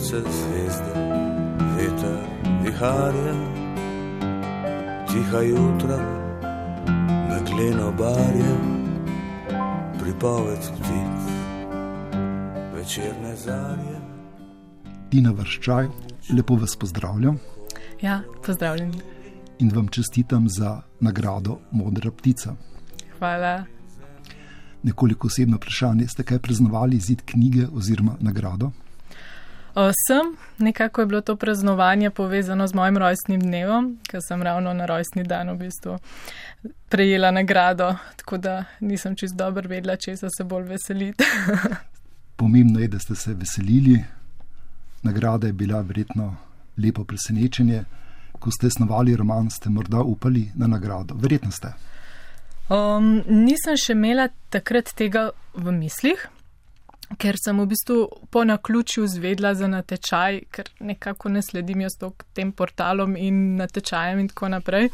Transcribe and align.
sonce, 0.00 0.22
zvezde, 0.30 0.92
veter, 1.76 2.18
viharje, 2.62 3.32
tiha 5.08 5.40
jutra, 5.42 5.98
megleno 7.28 7.92
barje, 7.92 8.54
pripoved 9.98 10.58
ptic, 10.58 11.22
večerne 12.74 13.36
zarje. 13.36 13.98
Tina 15.10 15.32
Vrščaj, 15.32 15.88
lepo 16.36 16.56
vas 16.56 16.76
pozdravljam 16.76 17.38
Ja, 18.02 18.20
pozdravljeni. 18.46 19.00
in 19.58 19.70
vam 19.74 19.88
čestitam 19.88 20.48
za 20.48 20.82
nagrado 21.00 21.58
Modra 21.70 22.10
ptica. 22.10 22.54
Hvala. 23.18 23.64
Nekoliko 24.82 25.26
osebno 25.26 25.56
vprašanje, 25.56 26.06
ste 26.08 26.22
kaj 26.22 26.38
praznovali 26.38 26.96
izid 26.96 27.22
knjige 27.24 27.66
oziroma 27.72 28.12
nagrado? 28.20 28.70
Sem, 29.74 30.36
nekako 30.58 31.00
je 31.00 31.06
bilo 31.06 31.20
to 31.20 31.36
praznovanje 31.36 32.10
povezano 32.10 32.66
z 32.66 32.74
mojim 32.74 32.96
rojstnim 32.98 33.40
dnevom, 33.40 33.98
ker 34.10 34.20
sem 34.28 34.42
ravno 34.42 34.72
na 34.74 34.86
rojstni 34.86 35.22
dan 35.22 35.50
v 35.50 35.58
bistvu 35.66 35.98
prejela 36.88 37.30
nagrado, 37.30 37.94
tako 38.16 38.38
da 38.38 38.64
nisem 38.80 39.16
čist 39.16 39.34
dobro 39.34 39.68
vedela, 39.68 39.96
če 39.96 40.16
se 40.16 40.44
bolj 40.44 40.64
veseliti. 40.64 41.24
Pomembno 42.36 42.80
je, 42.80 42.88
da 42.88 42.98
ste 42.98 43.14
se 43.14 43.34
veselili. 43.34 44.04
Nagrada 45.02 45.46
je 45.46 45.52
bila 45.52 45.80
verjetno 45.80 46.36
lepo 46.76 47.04
presenečenje. 47.04 47.84
Ko 48.38 48.50
ste 48.50 48.70
snovali 48.70 49.16
roman, 49.16 49.50
ste 49.50 49.70
morda 49.70 50.00
upali 50.02 50.50
na 50.54 50.66
nagrado. 50.66 51.14
Verjetno 51.14 51.50
ste. 51.50 51.72
Um, 52.68 53.22
nisem 53.26 53.78
še 53.80 53.96
imela 53.96 54.28
takrat 54.52 54.92
tega 54.94 55.30
v 55.54 55.72
mislih, 55.72 56.28
ker 57.16 57.38
sem 57.40 57.60
v 57.60 57.66
bistvu 57.66 57.96
po 58.30 58.44
naključju 58.44 59.06
zvedla 59.08 59.54
za 59.54 59.68
natečaj, 59.68 60.40
ker 60.50 60.68
nekako 60.80 61.28
ne 61.28 61.42
sledim 61.42 61.80
jaz 61.80 61.96
to 62.00 62.12
tem 62.36 62.52
portalom 62.52 63.16
in 63.16 63.56
natečajem 63.56 64.18
in 64.18 64.28
tako 64.28 64.48
naprej. 64.48 64.90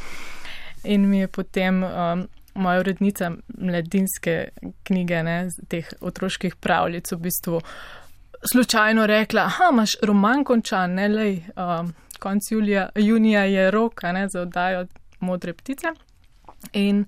In 0.85 1.09
mi 1.09 1.19
je 1.19 1.29
potem 1.29 1.83
um, 1.83 2.27
moja 2.55 2.81
urednica 2.81 3.33
mladinske 3.49 4.49
knjige, 4.83 5.23
ne, 5.23 5.49
teh 5.69 5.89
otroških 6.01 6.57
pravljic, 6.57 7.13
v 7.13 7.19
bistvu 7.19 7.61
slučajno 8.53 9.07
rekla: 9.07 9.49
Ha, 9.49 9.71
imaš 9.73 9.97
roman 10.03 10.45
končan, 10.45 10.95
ne 10.95 11.09
le. 11.09 11.31
Um, 11.57 11.95
konc 12.19 12.51
julija, 12.51 12.89
junija 12.95 13.45
je 13.45 13.71
rok 13.71 14.03
ne, 14.03 14.29
za 14.29 14.41
oddajo 14.41 14.87
modre 15.21 15.53
ptice. 15.53 15.93
In 16.73 17.05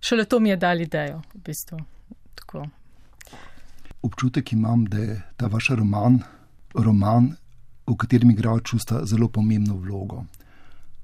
šele 0.00 0.24
to 0.24 0.40
mi 0.40 0.50
je 0.50 0.56
dal 0.56 0.80
idejo, 0.80 1.22
v 1.34 1.42
bistvu. 1.44 1.78
Tako. 2.34 2.66
Občutek 4.02 4.52
imam, 4.52 4.84
da 4.84 4.98
je 4.98 5.22
ta 5.36 5.46
vaš 5.46 5.68
roman, 5.78 6.20
roman, 6.74 7.32
v 7.86 7.96
katerem 7.96 8.30
igrajo 8.30 8.60
čustva 8.60 9.04
zelo 9.06 9.28
pomembno 9.28 9.76
vlogo. 9.76 10.24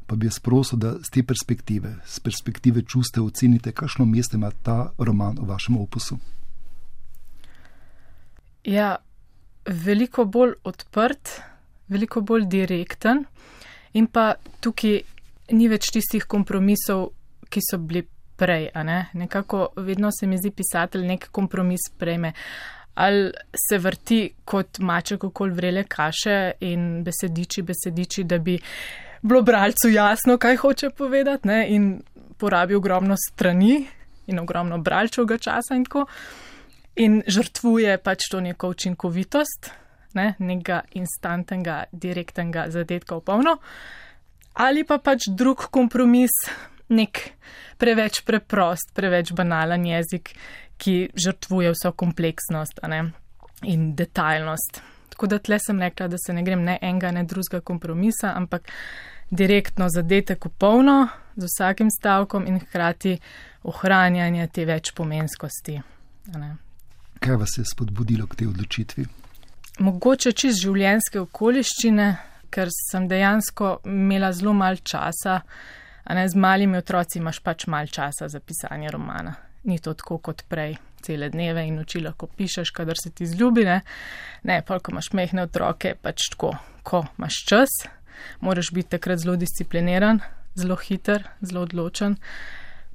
Pa 0.06 0.16
bi 0.16 0.26
jaz 0.26 0.38
prosil, 0.40 0.78
da 0.78 0.94
z 1.02 1.10
te 1.10 1.22
perspektive, 1.22 1.96
z 2.06 2.20
perspektive 2.20 2.82
čustev, 2.82 3.26
ocenite, 3.26 3.72
kakšno 3.72 4.04
mesto 4.04 4.36
ima 4.36 4.50
ta 4.50 4.90
roman 4.98 5.36
v 5.38 5.48
vašem 5.48 5.76
opusu. 5.76 6.18
Ja, 8.64 8.96
veliko 9.66 10.24
bolj 10.24 10.56
odprt, 10.64 11.40
veliko 11.88 12.20
bolj 12.20 12.48
direkten, 12.48 13.24
in 13.92 14.06
pa 14.06 14.34
tukaj 14.60 15.00
ni 15.52 15.68
več 15.68 15.92
tistih 15.92 16.24
kompromisov, 16.28 17.10
ki 17.48 17.60
so 17.64 17.78
bili 17.80 18.04
prej. 18.38 18.70
Ne? 18.84 19.06
Nekako 19.12 19.68
vedno 19.76 20.10
se 20.12 20.26
mi 20.26 20.38
zdi 20.38 20.50
pisatelj 20.50 21.06
nek 21.06 21.28
kompromis 21.32 21.88
prejme. 21.98 22.32
Ali 22.98 23.30
se 23.54 23.78
vrti 23.78 24.22
kot 24.44 24.80
maček 24.82 25.24
okoli 25.24 25.54
vrele 25.54 25.84
kaše 25.86 26.58
in 26.66 27.04
besediči, 27.06 27.62
besediči, 27.62 28.24
da 28.24 28.38
bi 28.42 28.56
bilo 29.22 29.42
bralcu 29.42 29.90
jasno, 29.92 30.38
kaj 30.38 30.56
hoče 30.56 30.90
povedati, 30.90 31.48
ne? 31.48 31.66
in 31.68 32.00
porabi 32.38 32.74
ogromno 32.74 33.14
strani 33.16 33.86
in 34.26 34.38
ogromno 34.38 34.78
bralčevega 34.78 35.38
časa 35.38 35.76
in 35.76 35.84
tako. 35.84 36.06
In 36.98 37.20
žrtvuje 37.26 37.98
pač 38.02 38.26
to 38.30 38.40
neko 38.42 38.72
učinkovitost, 38.74 39.70
ne, 40.18 40.32
nekega 40.38 40.80
instantnega, 40.98 41.84
direktnega 41.92 42.66
zadetka 42.74 43.20
v 43.20 43.24
polno, 43.24 43.54
ali 44.58 44.82
pa 44.84 44.98
pač 44.98 45.28
drug 45.30 45.68
kompromis, 45.70 46.34
nek 46.90 47.20
preveč 47.78 48.24
preprost, 48.26 48.90
preveč 48.96 49.30
banalen 49.36 49.86
jezik, 49.86 50.32
ki 50.78 51.10
žrtvuje 51.14 51.72
vso 51.74 51.92
kompleksnost 51.92 52.80
ne, 52.88 53.10
in 53.62 53.92
detaljnost. 53.98 54.80
Tako 55.08 55.26
da 55.26 55.38
tle 55.38 55.58
sem 55.58 55.80
rekla, 55.82 56.08
da 56.08 56.18
se 56.18 56.32
ne 56.32 56.42
grem 56.46 56.62
ne 56.62 56.78
enega, 56.82 57.10
ne 57.10 57.24
drugega 57.24 57.60
kompromisa, 57.60 58.32
ampak 58.36 58.70
direktno 59.30 59.88
zadetek 59.90 60.46
v 60.46 60.52
polno 60.58 60.98
z 61.36 61.44
vsakim 61.50 61.90
stavkom 61.90 62.46
in 62.46 62.60
hkrati 62.60 63.18
ohranjanje 63.62 64.46
te 64.54 64.64
večpomenskosti. 64.64 65.80
Kaj 67.18 67.36
vas 67.36 67.58
je 67.58 67.64
spodbudilo 67.66 68.26
k 68.26 68.36
tej 68.36 68.46
odločitvi? 68.46 69.06
mogoče 69.78 70.32
čez 70.32 70.60
življenjske 70.62 71.20
okoliščine, 71.22 72.08
ker 72.50 72.70
sem 72.72 73.08
dejansko 73.08 73.78
imela 73.86 74.32
zelo 74.32 74.54
malo 74.56 74.80
časa, 74.82 75.40
ne 76.14 76.24
z 76.28 76.40
malimi 76.40 76.78
otroci 76.78 77.20
imaš 77.20 77.42
pač 77.44 77.66
malo 77.68 77.90
časa 77.92 78.28
za 78.28 78.40
pisanje 78.40 78.90
romana. 78.90 79.34
Ni 79.68 79.78
to 79.84 79.92
tako 79.94 80.18
kot 80.24 80.46
prej, 80.48 80.78
cele 81.04 81.28
dneve 81.30 81.66
in 81.68 81.76
noči 81.76 82.00
lahko 82.00 82.26
pišeš, 82.26 82.72
kadar 82.72 82.96
se 82.96 83.10
ti 83.10 83.26
zljubi, 83.28 83.66
ne, 83.68 83.80
ne 84.48 84.62
pa 84.66 84.78
ko 84.80 84.94
imaš 84.94 85.12
mehne 85.12 85.44
otroke, 85.44 85.94
pač 86.02 86.30
tako, 86.32 86.54
ko 86.82 87.04
imaš 87.18 87.42
čas, 87.48 87.74
moraš 88.40 88.72
biti 88.72 88.96
takrat 88.96 89.20
zelo 89.20 89.36
discipliniran, 89.36 90.22
zelo 90.56 90.76
hiter, 90.80 91.28
zelo 91.40 91.66
odločen. 91.68 92.16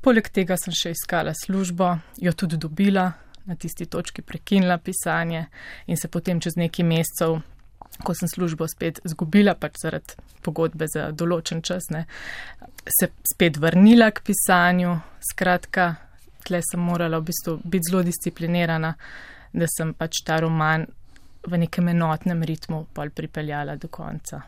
Poleg 0.04 0.28
tega 0.36 0.58
sem 0.60 0.74
še 0.76 0.92
iskala 0.98 1.32
službo, 1.38 1.94
jo 2.20 2.34
tudi 2.36 2.58
dobila, 2.60 3.12
na 3.46 3.56
tisti 3.56 3.86
točki 3.86 4.22
prekinila 4.22 4.78
pisanje 4.78 5.46
in 5.88 5.98
se 5.98 6.08
potem 6.08 6.40
čez 6.40 6.56
nekaj 6.56 6.86
mesecev, 6.86 7.42
ko 8.04 8.16
sem 8.16 8.28
službo 8.28 8.68
spet 8.68 9.00
zgubila, 9.06 9.54
pač 9.56 9.78
zaradi 9.84 10.18
pogodbe 10.44 10.88
za 10.90 11.12
določen 11.12 11.62
čas, 11.62 11.90
ne, 11.94 12.06
se 12.90 13.12
spet 13.28 13.60
vrnila 13.62 14.10
k 14.12 14.24
pisanju. 14.26 14.96
Skratka, 15.24 15.94
tle 16.48 16.62
sem 16.64 16.82
morala 16.82 17.20
v 17.20 17.30
bistvu 17.32 17.60
biti 17.64 17.90
zelo 17.90 18.04
disciplinirana, 18.04 18.94
da 19.54 19.70
sem 19.70 19.94
pač 19.94 20.24
ta 20.26 20.40
roman 20.42 20.86
v 21.44 21.60
nekem 21.60 21.90
enotnem 21.92 22.44
ritmu 22.44 22.86
pol 22.94 23.10
pripeljala 23.10 23.76
do 23.76 23.88
konca. 23.88 24.42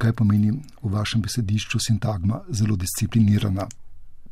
Kaj 0.00 0.12
pomeni 0.16 0.50
v 0.52 0.90
vašem 0.92 1.22
besedišču 1.22 1.78
sintagma 1.80 2.42
zelo 2.50 2.76
disciplinirana? 2.76 3.68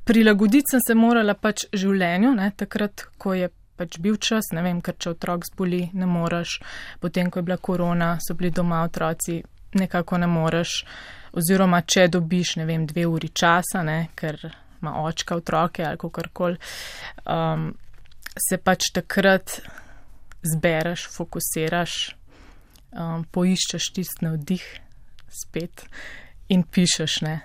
prilagoditi 0.09 0.65
sem 0.71 0.81
se 0.81 0.95
morala 0.97 1.35
pač 1.37 1.67
življenju, 1.77 2.33
ne, 2.39 2.49
takrat, 2.57 3.05
ko 3.21 3.35
je 3.37 3.51
pač 3.77 3.99
bil 4.01 4.17
čas, 4.17 4.49
ne 4.57 4.63
vem, 4.65 4.81
ker 4.81 4.97
če 4.97 5.11
otrok 5.13 5.45
zboli, 5.51 5.83
ne 6.01 6.09
moreš, 6.09 6.55
potem, 7.03 7.29
ko 7.29 7.43
je 7.43 7.47
bila 7.51 7.59
korona, 7.61 8.15
so 8.25 8.35
bili 8.39 8.51
doma 8.57 8.81
otroci, 8.87 9.37
nekako 9.77 10.23
ne 10.25 10.31
moreš, 10.33 10.79
oziroma 11.37 11.83
če 11.85 12.07
dobiš, 12.17 12.55
ne 12.63 12.65
vem, 12.71 12.87
dve 12.89 13.05
uri 13.05 13.29
časa, 13.29 13.85
ne, 13.85 13.99
ker 14.17 14.41
ima 14.83 14.95
očka 15.03 15.37
otroke 15.37 15.85
ali 15.85 15.99
kakorkoli, 15.99 16.57
um, 17.27 17.71
se 18.49 18.59
pač 18.59 18.91
takrat 18.95 19.61
zbereš, 20.47 21.09
fokusiraš, 21.17 21.99
um, 22.93 23.25
poiščeš 23.35 23.93
tisti 23.95 24.25
navdih 24.25 24.65
spet 25.43 25.85
in 26.49 26.63
pišeš, 26.63 27.21
ne. 27.27 27.37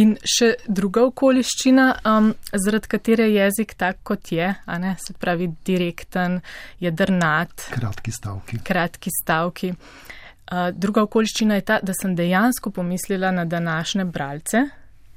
In 0.00 0.16
še 0.26 0.54
druga 0.66 1.04
okoliščina, 1.06 1.84
um, 2.08 2.32
zaradi 2.64 2.90
katere 2.96 3.28
je 3.28 3.36
jezik 3.36 3.76
tak, 3.78 4.00
kot 4.06 4.32
je, 4.34 4.48
ne, 4.82 4.94
se 4.98 5.14
pravi 5.14 5.52
direkten, 5.66 6.40
jedrnat, 6.82 7.68
Kratki 7.70 8.14
stavki. 8.14 8.58
kratki 8.66 9.12
stavki. 9.14 9.72
Uh, 9.72 10.70
druga 10.74 11.04
okoliščina 11.06 11.60
je 11.60 11.66
ta, 11.68 11.78
da 11.82 11.94
sem 11.96 12.16
dejansko 12.18 12.72
pomislila 12.74 13.30
na 13.30 13.44
današnje 13.44 14.04
bralce, 14.04 14.66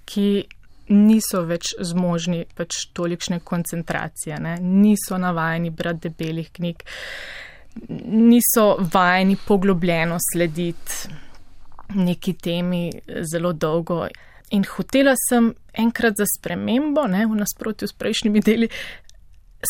ki 0.05 0.45
niso 0.89 1.41
več 1.47 1.73
zmožni 1.81 2.45
pač 2.55 2.85
tolikšne 2.93 3.39
koncentracije, 3.43 4.39
ne? 4.39 4.57
niso 4.61 5.17
navajeni 5.17 5.69
brati 5.69 6.09
debelih 6.09 6.51
knjig, 6.51 6.83
niso 8.05 8.67
vajeni 8.93 9.37
poglobljeno 9.47 10.17
slediti 10.31 11.09
neki 11.95 12.33
temi 12.33 12.91
zelo 13.31 13.53
dolgo. 13.53 14.05
In 14.49 14.63
hotela 14.69 15.15
sem 15.29 15.53
enkrat 15.73 16.17
za 16.17 16.25
spremembo, 16.37 17.07
ne, 17.07 17.25
v 17.25 17.37
nasprotju 17.39 17.87
s 17.87 17.93
prejšnjimi 17.97 18.41
deli, 18.41 18.69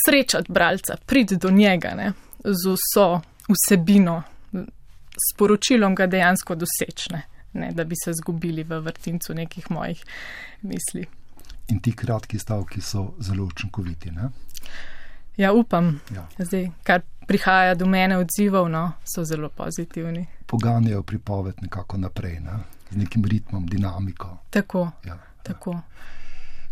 srečati 0.05 0.51
bralca, 0.51 0.97
priti 1.05 1.37
do 1.37 1.49
njega 1.51 1.95
ne, 1.95 2.11
z 2.43 2.75
vso 2.75 3.21
vsebino, 3.47 4.21
s 5.15 5.37
poročilom 5.37 5.95
ga 5.95 6.07
dejansko 6.07 6.55
dosečne, 6.55 7.21
ne, 7.55 7.71
da 7.71 7.83
bi 7.83 7.95
se 8.03 8.13
zgubili 8.13 8.63
v 8.63 8.79
vrtincu 8.79 9.33
nekih 9.33 9.71
mojih 9.71 10.03
misli. 10.61 11.05
In 11.67 11.79
ti 11.79 11.95
kratki 11.95 12.39
stavki 12.39 12.81
so 12.81 13.13
zelo 13.19 13.43
učinkoviti. 13.45 14.11
Ne? 14.11 14.29
Ja, 15.37 15.53
upam. 15.53 15.99
Ja. 16.15 16.27
Zdaj, 16.39 16.69
kar 16.83 17.01
prihaja 17.27 17.75
do 17.75 17.85
mene 17.85 18.17
odzivov, 18.17 18.69
no, 18.69 18.91
so 19.03 19.23
zelo 19.25 19.49
pozitivni. 19.49 20.25
Poganjajo 20.45 21.03
pripoved 21.03 21.55
nekako 21.61 21.97
naprej, 21.97 22.39
ne? 22.39 22.59
z 22.91 22.95
nekim 22.97 23.25
ritmom, 23.25 23.65
dinamiko. 23.67 24.37
Tako, 24.49 24.91
Ja. 25.05 25.17
tako. 25.43 25.79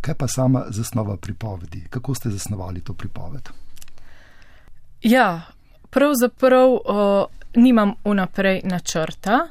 Kaj 0.01 0.13
pa 0.15 0.27
sama 0.27 0.65
zasnova 0.69 1.17
pripovedi? 1.17 1.87
Kako 1.89 2.15
ste 2.15 2.29
zasnovali 2.29 2.81
to 2.81 2.93
pripoved? 2.93 3.49
Ja, 5.01 5.41
pravzaprav 5.89 6.69
uh, 6.69 6.79
nimam 7.55 7.93
vnaprej 8.05 8.61
načrta. 8.63 9.47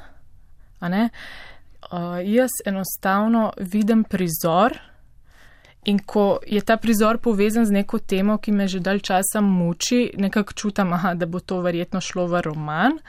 Uh, 0.83 2.19
jaz 2.23 2.51
enostavno 2.65 3.51
vidim 3.57 4.03
prizor, 4.03 4.79
in 5.85 5.99
ko 5.99 6.39
je 6.47 6.61
ta 6.61 6.77
prizor 6.77 7.17
povezan 7.17 7.65
z 7.65 7.71
neko 7.71 7.99
temo, 7.99 8.37
ki 8.37 8.51
me 8.51 8.67
že 8.67 8.79
dalj 8.79 8.99
časa 8.99 9.41
muči, 9.41 10.11
nekako 10.17 10.53
čutim, 10.53 10.93
aha, 10.93 11.13
da 11.13 11.25
bo 11.25 11.39
to 11.39 11.59
verjetno 11.61 12.01
šlo 12.01 12.27
v 12.27 12.41
roman. 12.41 12.99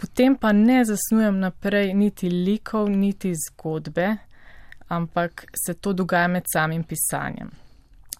Potem 0.00 0.36
pa 0.36 0.52
ne 0.52 0.84
zasnujem 0.84 1.38
naprej 1.40 1.92
niti 1.94 2.30
likov, 2.30 2.88
niti 2.88 3.34
zgodbe, 3.36 4.16
ampak 4.88 5.44
se 5.66 5.74
to 5.74 5.92
dogaja 5.92 6.28
med 6.28 6.48
samim 6.52 6.84
pisanjem. 6.84 7.50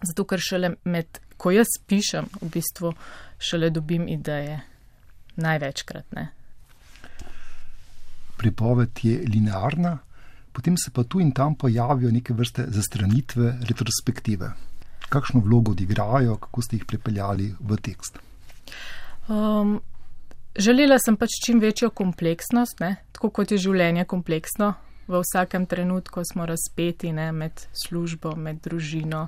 Zato, 0.01 0.25
ker 0.25 0.39
šele 0.39 0.75
med, 0.83 1.19
ko 1.37 1.51
jaz 1.51 1.73
pišem, 1.87 2.29
v 2.41 2.49
bistvu 2.53 2.93
šele 3.41 3.69
dobim 3.69 4.07
ideje. 4.07 4.61
Največkrat 5.41 6.13
ne. 6.13 6.29
Pripoved 8.41 9.03
je 9.05 9.19
linearna, 9.21 9.99
potem 10.51 10.77
se 10.77 10.89
pa 10.89 11.03
tu 11.03 11.19
in 11.21 11.31
tam 11.31 11.55
pojavijo 11.55 12.11
neke 12.11 12.33
vrste 12.33 12.65
zastranitve, 12.73 13.53
retrospektive. 13.69 14.49
Kakšno 15.09 15.43
vlogo 15.45 15.75
odigrajo, 15.75 16.39
kako 16.41 16.61
ste 16.61 16.79
jih 16.79 16.85
pripeljali 16.89 17.51
v 17.59 17.77
tekst? 17.77 18.17
Um, 19.29 19.77
želela 20.55 20.97
sem 20.99 21.17
pač 21.17 21.37
čim 21.45 21.59
večjo 21.59 21.89
kompleksnost, 21.89 22.79
ne? 22.79 22.95
tako 23.11 23.29
kot 23.29 23.51
je 23.51 23.61
življenje 23.61 24.05
kompleksno. 24.09 24.73
V 25.07 25.21
vsakem 25.21 25.65
trenutku 25.65 26.23
smo 26.25 26.45
razpeti 26.45 27.11
ne? 27.13 27.31
med 27.31 27.67
službo, 27.85 28.33
med 28.35 28.61
družino, 28.63 29.27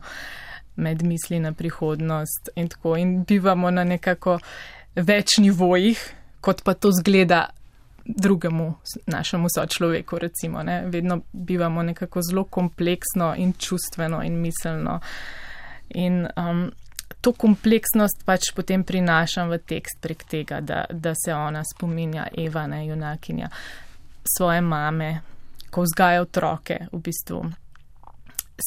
med 0.75 1.04
misli 1.06 1.39
na 1.39 1.54
prihodnost 1.54 2.50
in 2.56 2.69
tako. 2.71 2.98
In 2.98 3.24
bivamo 3.27 3.69
na 3.71 3.83
nekako 3.83 4.39
več 4.95 5.38
nivojih, 5.38 6.00
kot 6.42 6.63
pa 6.63 6.74
to 6.74 6.92
zgleda 6.92 7.50
drugemu 8.05 8.73
našemu 9.07 9.47
sočloveku, 9.55 10.17
recimo. 10.19 10.63
Ne? 10.63 10.83
Vedno 10.85 11.21
bivamo 11.33 11.83
nekako 11.83 12.21
zelo 12.21 12.44
kompleksno 12.44 13.35
in 13.38 13.53
čustveno 13.53 14.23
in 14.23 14.41
miselno. 14.41 15.00
In 15.89 16.27
um, 16.38 16.71
to 17.21 17.31
kompleksnost 17.31 18.25
pač 18.25 18.51
potem 18.55 18.83
prinašam 18.83 19.50
v 19.50 19.57
tekst 19.57 20.01
prek 20.01 20.23
tega, 20.27 20.61
da, 20.61 20.85
da 20.89 21.13
se 21.15 21.33
ona 21.33 21.63
spominja, 21.63 22.27
Eva, 22.38 22.67
ne 22.67 22.85
junakinja, 22.88 23.50
svoje 24.38 24.61
mame, 24.61 25.21
ko 25.69 25.81
vzgaja 25.81 26.21
otroke, 26.21 26.79
v 26.91 27.00
bistvu 27.00 27.44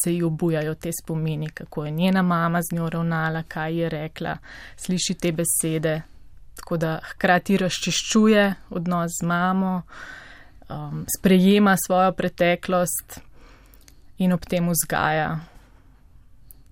se 0.03 0.13
ji 0.15 0.23
obujajo 0.23 0.75
te 0.75 0.91
spomini, 1.03 1.49
kako 1.49 1.85
je 1.85 1.91
njena 1.91 2.23
mama 2.23 2.63
z 2.63 2.75
njo 2.75 2.89
ravnala, 2.91 3.43
kaj 3.43 3.77
je 3.77 3.89
rekla, 3.89 4.37
sliši 4.77 5.15
te 5.15 5.33
besede, 5.33 6.03
tako 6.57 6.77
da 6.77 6.99
hkrati 7.11 7.57
razčiščuje 7.57 8.55
odnos 8.71 9.13
z 9.21 9.27
mamo, 9.27 9.83
um, 10.69 11.05
sprejema 11.19 11.77
svojo 11.87 12.13
preteklost 12.13 13.21
in 14.19 14.33
ob 14.33 14.45
tem 14.49 14.69
vzgaja 14.69 15.39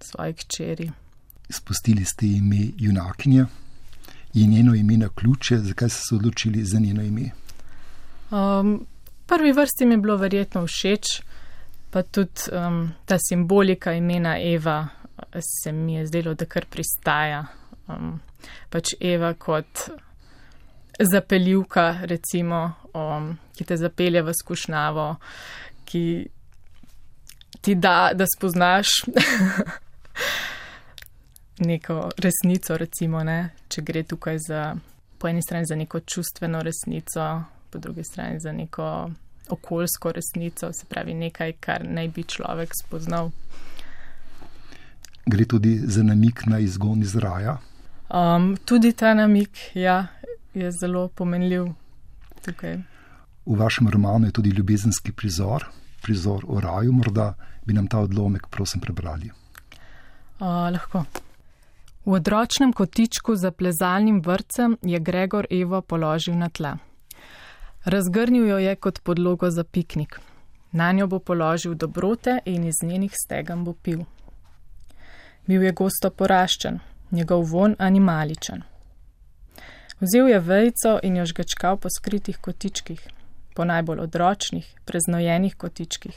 svoje 0.01 0.33
kčeri. 0.33 0.91
Spustili 1.51 2.05
ste 2.05 2.27
ime 2.27 2.73
junakinje, 2.79 3.45
je 4.35 4.47
njeno 4.47 4.75
ime 4.75 4.97
na 4.97 5.09
ključe, 5.09 5.59
zakaj 5.59 5.89
ste 5.89 6.01
se 6.09 6.15
odločili 6.15 6.65
za 6.65 6.79
njeno 6.79 7.03
ime? 7.03 7.31
Um, 8.31 8.87
prvi 9.27 9.53
vrsti 9.53 9.87
mi 9.87 9.95
je 9.95 9.99
bilo 9.99 10.17
verjetno 10.17 10.67
všeč, 10.67 11.23
pa 11.91 12.03
tudi 12.03 12.51
um, 12.53 12.93
ta 13.05 13.19
simbolika 13.29 13.93
imena 13.93 14.39
Eva 14.41 14.89
se 15.63 15.73
mi 15.73 15.95
je 15.95 16.07
zdelo, 16.07 16.35
da 16.35 16.45
kar 16.45 16.65
pristaja. 16.71 17.47
Um, 17.89 18.21
pač 18.71 18.95
Eva 19.01 19.35
kot 19.35 19.89
zapeljivka, 21.01 21.99
recimo, 22.03 22.73
um, 22.95 23.35
ki 23.57 23.65
te 23.65 23.77
zapelje 23.77 24.23
v 24.23 24.35
skušnjavo, 24.43 25.09
ki 25.85 26.05
ti 27.61 27.75
da, 27.75 28.11
da 28.15 28.27
spoznaš 28.37 28.89
neko 31.71 32.09
resnico, 32.19 32.77
recimo, 32.77 33.25
ne? 33.25 33.51
če 33.69 33.83
gre 33.83 34.03
tukaj 34.03 34.39
za, 34.49 34.63
po 35.19 35.29
eni 35.29 35.43
strani 35.43 35.67
za 35.67 35.77
neko 35.77 36.01
čustveno 36.01 36.63
resnico, 36.63 37.43
po 37.71 37.79
drugi 37.79 38.05
strani 38.05 38.41
za 38.41 38.53
neko 38.53 39.11
okoljsko 39.49 40.13
resnico, 40.13 40.71
se 40.73 40.87
pravi 40.89 41.15
nekaj, 41.15 41.53
kar 41.61 41.85
naj 41.89 42.09
bi 42.09 42.23
človek 42.23 42.73
spoznal. 42.85 43.31
Gre 45.27 45.45
tudi 45.45 45.79
za 45.85 46.03
namik 46.03 46.47
na 46.47 46.59
izgon 46.59 47.03
iz 47.03 47.17
raja. 47.17 47.59
Um, 48.15 48.57
tudi 48.65 48.93
ta 48.93 49.15
namik 49.15 49.59
ja, 49.75 50.07
je 50.55 50.71
zelo 50.73 51.09
pomenljiv 51.09 51.67
tukaj. 52.45 52.77
V 53.47 53.57
vašem 53.59 53.89
romanu 53.89 54.27
je 54.27 54.33
tudi 54.33 54.51
ljubezenski 54.51 55.13
prizor, 55.13 55.65
prizor 56.03 56.45
o 56.49 56.61
raju, 56.61 56.93
morda 56.93 57.35
bi 57.67 57.73
nam 57.73 57.89
ta 57.89 57.99
odlomek, 57.99 58.47
prosim, 58.51 58.81
prebrali. 58.81 59.31
Uh, 60.39 60.47
lahko. 60.47 61.05
V 62.05 62.13
odročnem 62.13 62.73
kotičku 62.73 63.37
za 63.37 63.51
plezalnim 63.51 64.23
vrtcem 64.23 64.77
je 64.83 65.01
Gregor 65.01 65.47
Evo 65.51 65.81
položil 65.81 66.39
na 66.39 66.49
tla. 66.49 66.77
Razgrnil 67.85 68.47
jo 68.47 68.59
je 68.59 68.77
kot 68.77 69.01
podlogo 69.03 69.51
za 69.51 69.65
piknik. 69.65 70.21
Na 70.73 70.93
njo 70.93 71.07
bo 71.07 71.19
položil 71.19 71.75
dobrote 71.75 72.39
in 72.45 72.65
iz 72.65 72.83
njenih 72.83 73.13
stegam 73.25 73.65
bo 73.65 73.73
pil. 73.73 74.05
Bil 75.47 75.63
je 75.63 75.73
gosto 75.73 76.11
poraščen, 76.11 76.79
njegov 77.15 77.47
von 77.51 77.77
animaličen. 77.79 78.63
Vzel 80.01 80.29
je 80.29 80.39
vejco 80.41 80.99
in 81.03 81.17
jo 81.17 81.25
žgačkal 81.27 81.77
po 81.77 81.89
skritih 81.91 82.39
kotičkih, 82.39 83.01
po 83.55 83.65
najbolj 83.65 84.01
odročnih, 84.01 84.67
preznojenih 84.85 85.55
kotičkih. 85.57 86.17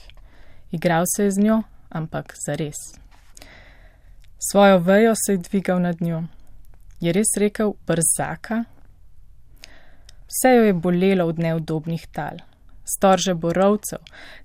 Igral 0.72 1.06
se 1.16 1.24
je 1.24 1.32
z 1.32 1.44
njo, 1.44 1.62
ampak 1.90 2.34
zares. 2.46 2.80
Svojo 4.52 4.80
vejo 4.80 5.14
se 5.16 5.34
je 5.34 5.38
dvigal 5.38 5.82
nad 5.82 6.02
njo. 6.02 6.24
Je 7.00 7.14
res 7.14 7.38
rekel 7.38 7.74
brzaka? 7.88 8.64
Vse 10.28 10.56
jo 10.56 10.64
je 10.64 10.74
bolelo 10.74 11.26
od 11.26 11.40
neudobnih 11.40 12.08
tal. 12.12 12.38
Storže 12.86 13.34
borovcev, 13.34 14.00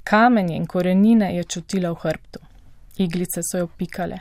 kamenje 0.04 0.56
in 0.56 0.66
korenine 0.66 1.36
je 1.36 1.44
čutila 1.44 1.90
v 1.90 2.00
hrbtu. 2.02 2.40
Iglice 2.96 3.40
so 3.42 3.58
jo 3.58 3.66
pikale. 3.66 4.18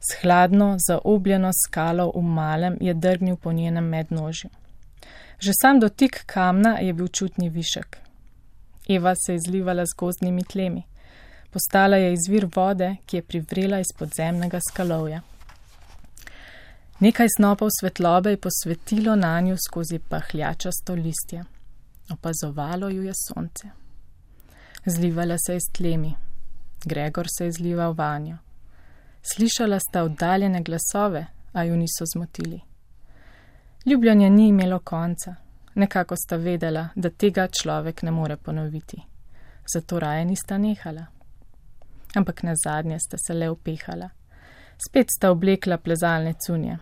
S 0.00 0.22
hladno, 0.22 0.76
zaobljeno 0.88 1.50
skalo 1.64 2.12
v 2.14 2.22
malem 2.22 2.76
je 2.80 2.94
drgnil 2.94 3.36
po 3.36 3.52
njenem 3.52 3.84
mednožju. 3.84 4.50
Že 5.38 5.52
sam 5.62 5.80
dotik 5.80 6.22
kamna 6.26 6.78
je 6.78 6.92
bil 6.92 7.08
čutni 7.08 7.48
višek. 7.48 7.98
Eva 8.88 9.14
se 9.14 9.32
je 9.32 9.36
izlivala 9.36 9.86
z 9.86 9.96
gozdnimi 9.96 10.44
tlemi. 10.44 10.82
Postala 11.50 11.96
je 11.96 12.12
izvir 12.12 12.46
vode, 12.56 12.96
ki 13.06 13.16
je 13.16 13.22
privrela 13.22 13.78
iz 13.80 13.92
podzemnega 13.98 14.60
skalovja. 14.70 15.20
Nekaj 17.00 17.28
snopov 17.36 17.68
svetlobe 17.80 18.30
je 18.30 18.40
posvetilo 18.40 19.16
na 19.16 19.40
njo 19.40 19.56
skozi 19.56 19.98
pahljačasto 19.98 20.94
listje. 20.94 21.44
Opazovalo 22.10 22.88
ju 22.88 23.02
je 23.02 23.12
sonce. 23.28 23.68
Zlivala 24.86 25.36
se 25.46 25.52
je 25.52 25.60
s 25.60 25.72
tlemi. 25.72 26.14
Gregor 26.84 27.26
se 27.38 27.44
je 27.44 27.52
zlival 27.52 27.92
vanjo. 27.92 28.36
Slišala 29.32 29.78
sta 29.80 30.02
oddaljene 30.02 30.62
glasove, 30.62 31.26
a 31.52 31.64
ju 31.64 31.76
niso 31.76 32.04
zmotili. 32.14 32.60
Ljubljanje 33.86 34.30
ni 34.30 34.48
imelo 34.48 34.78
konca. 34.78 35.34
Nekako 35.74 36.16
sta 36.16 36.36
vedela, 36.36 36.88
da 36.94 37.10
tega 37.10 37.48
človek 37.48 38.02
ne 38.02 38.10
more 38.10 38.36
ponoviti. 38.36 39.02
Zato 39.74 39.98
raje 39.98 40.24
nista 40.24 40.58
nehala. 40.58 41.06
Ampak 42.14 42.42
na 42.42 42.54
zadnje 42.64 42.98
sta 42.98 43.16
se 43.26 43.34
le 43.34 43.48
upehala. 43.50 44.08
Spet 44.88 45.06
sta 45.16 45.30
oblekla 45.30 45.78
plezalne 45.78 46.34
cunje. 46.46 46.78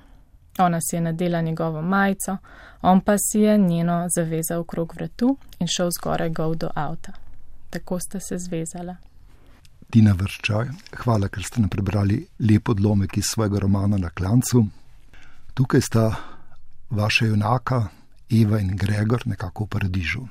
Ona 0.58 0.78
si 0.80 0.96
je 0.96 1.00
nadela 1.00 1.40
njegovo 1.40 1.82
majico, 1.82 2.37
on 2.82 3.00
pa 3.00 3.14
si 3.18 3.40
je 3.40 3.58
njeno 3.58 4.06
zavezal 4.16 4.61
okrog 4.61 4.94
vratu 4.94 5.37
in 5.58 5.66
šel 5.66 5.90
zgoraj 5.90 6.30
gov 6.30 6.54
do 6.54 6.70
avta. 6.75 7.12
Tako 7.70 7.99
sta 8.00 8.20
se 8.20 8.38
zvezala. 8.38 8.96
Tina 9.92 10.14
Vrščaj, 10.16 10.70
hvala, 11.02 11.28
ker 11.28 11.44
ste 11.44 11.61
nam 11.61 11.68
prebrali 11.68 12.22
lep 12.40 12.70
odlomek 12.72 13.18
iz 13.20 13.26
svojega 13.34 13.58
romana 13.61 13.99
Na 14.00 14.08
klancu. 14.08 14.62
Tukaj 15.52 15.82
sta 15.84 16.04
vaša 16.88 17.26
junaka, 17.28 17.90
Eva 18.32 18.61
in 18.61 18.70
Gregor, 18.80 19.26
nekako 19.28 19.66
v 19.66 19.72
paradižu. 19.75 20.22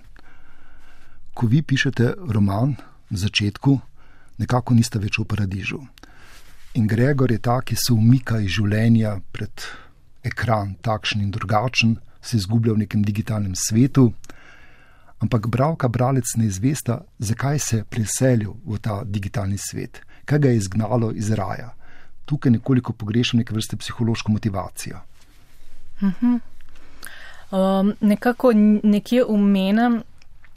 Ko 1.37 1.45
vi 1.45 1.61
pišete 1.61 2.15
roman, 2.33 2.73
v 3.13 3.21
začetku, 3.21 3.77
nekako 4.41 4.73
niste 4.73 4.97
več 4.97 5.21
v 5.21 5.27
paradižu. 5.29 5.77
In 6.81 6.89
Gregor 6.89 7.29
je 7.29 7.37
ta, 7.37 7.59
ki 7.61 7.77
se 7.77 7.93
umika 7.93 8.39
iz 8.41 8.57
življenja 8.57 9.19
pred 9.29 9.67
ekran, 10.25 10.73
takšen 10.81 11.21
in 11.21 11.29
drugačen, 11.29 11.99
se 12.17 12.41
izgublja 12.41 12.73
v 12.73 12.87
nekem 12.87 13.05
digitalnem 13.05 13.53
svetu. 13.53 14.09
Ampak 15.21 15.47
bravka, 15.47 15.87
bralec 15.87 16.25
ne 16.35 16.45
izvesta, 16.45 17.01
zakaj 17.19 17.59
se 17.59 17.77
je 17.77 17.83
preselil 17.83 18.53
v 18.65 18.77
ta 18.81 19.03
digitalni 19.05 19.57
svet, 19.57 20.01
kaj 20.25 20.39
ga 20.39 20.49
je 20.49 20.57
izgnalo 20.57 21.11
iz 21.11 21.31
raja. 21.31 21.73
Tukaj 22.25 22.51
nekoliko 22.51 22.93
pogrešam 22.93 23.37
neke 23.37 23.53
vrste 23.53 23.77
psihološko 23.77 24.31
motivacijo. 24.31 24.97
Uh 26.01 26.09
-huh. 26.21 26.39
um, 27.51 27.93
nekako 28.01 28.51
nekje 28.83 29.25
umenem, 29.25 30.01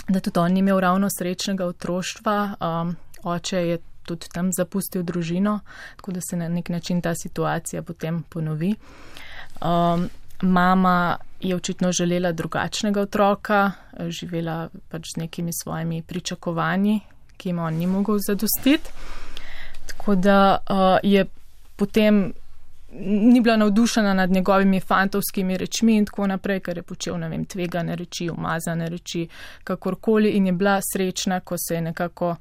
da 0.09 0.21
tudi 0.21 0.39
on 0.39 0.53
ni 0.53 0.59
imel 0.59 0.81
ravno 0.81 1.09
srečnega 1.19 1.67
otroštva. 1.67 2.55
Um, 2.61 2.97
oče 3.23 3.57
je 3.57 3.79
tudi 4.03 4.27
tam 4.33 4.53
zapustil 4.53 5.03
družino, 5.03 5.61
tako 5.97 6.13
da 6.13 6.21
se 6.21 6.37
na 6.37 6.49
nek 6.49 6.69
način 6.69 7.01
ta 7.01 7.15
situacija 7.15 7.83
potem 7.83 8.23
ponovi. 8.23 8.75
Um, 9.61 10.09
mama 10.43 11.17
je 11.45 11.57
očitno 11.57 11.93
želela 11.93 12.33
drugačnega 12.33 13.01
otroka, 13.01 13.73
živela 14.09 14.69
pač 14.89 15.09
z 15.15 15.21
nekimi 15.21 15.53
svojimi 15.53 16.03
pričakovanji, 16.03 17.01
ki 17.37 17.49
jim 17.49 17.59
on 17.59 17.75
ni 17.75 17.87
mogel 17.87 18.19
zadostiti. 18.27 18.91
Tako 19.87 20.15
da 20.15 20.57
uh, 20.71 20.77
je 21.03 21.27
potem 21.77 22.33
ni 23.01 23.41
bila 23.41 23.57
navdušena 23.57 24.15
nad 24.15 24.31
njegovimi 24.31 24.81
fantovskimi 24.81 25.57
rečmi 25.57 25.97
in 25.97 26.07
tako 26.07 26.27
naprej, 26.27 26.61
ker 26.61 26.79
je 26.79 26.83
počel, 26.83 27.19
ne 27.19 27.29
vem, 27.29 27.45
tvegane 27.45 27.97
reči, 27.97 28.31
umazane 28.31 28.89
reči, 28.89 29.29
kakorkoli 29.65 30.31
in 30.31 30.47
je 30.47 30.53
bila 30.53 30.81
srečna, 30.93 31.41
ko 31.41 31.57
se 31.59 31.75
je 31.75 31.81
nekako 31.81 32.29
uh, 32.31 32.37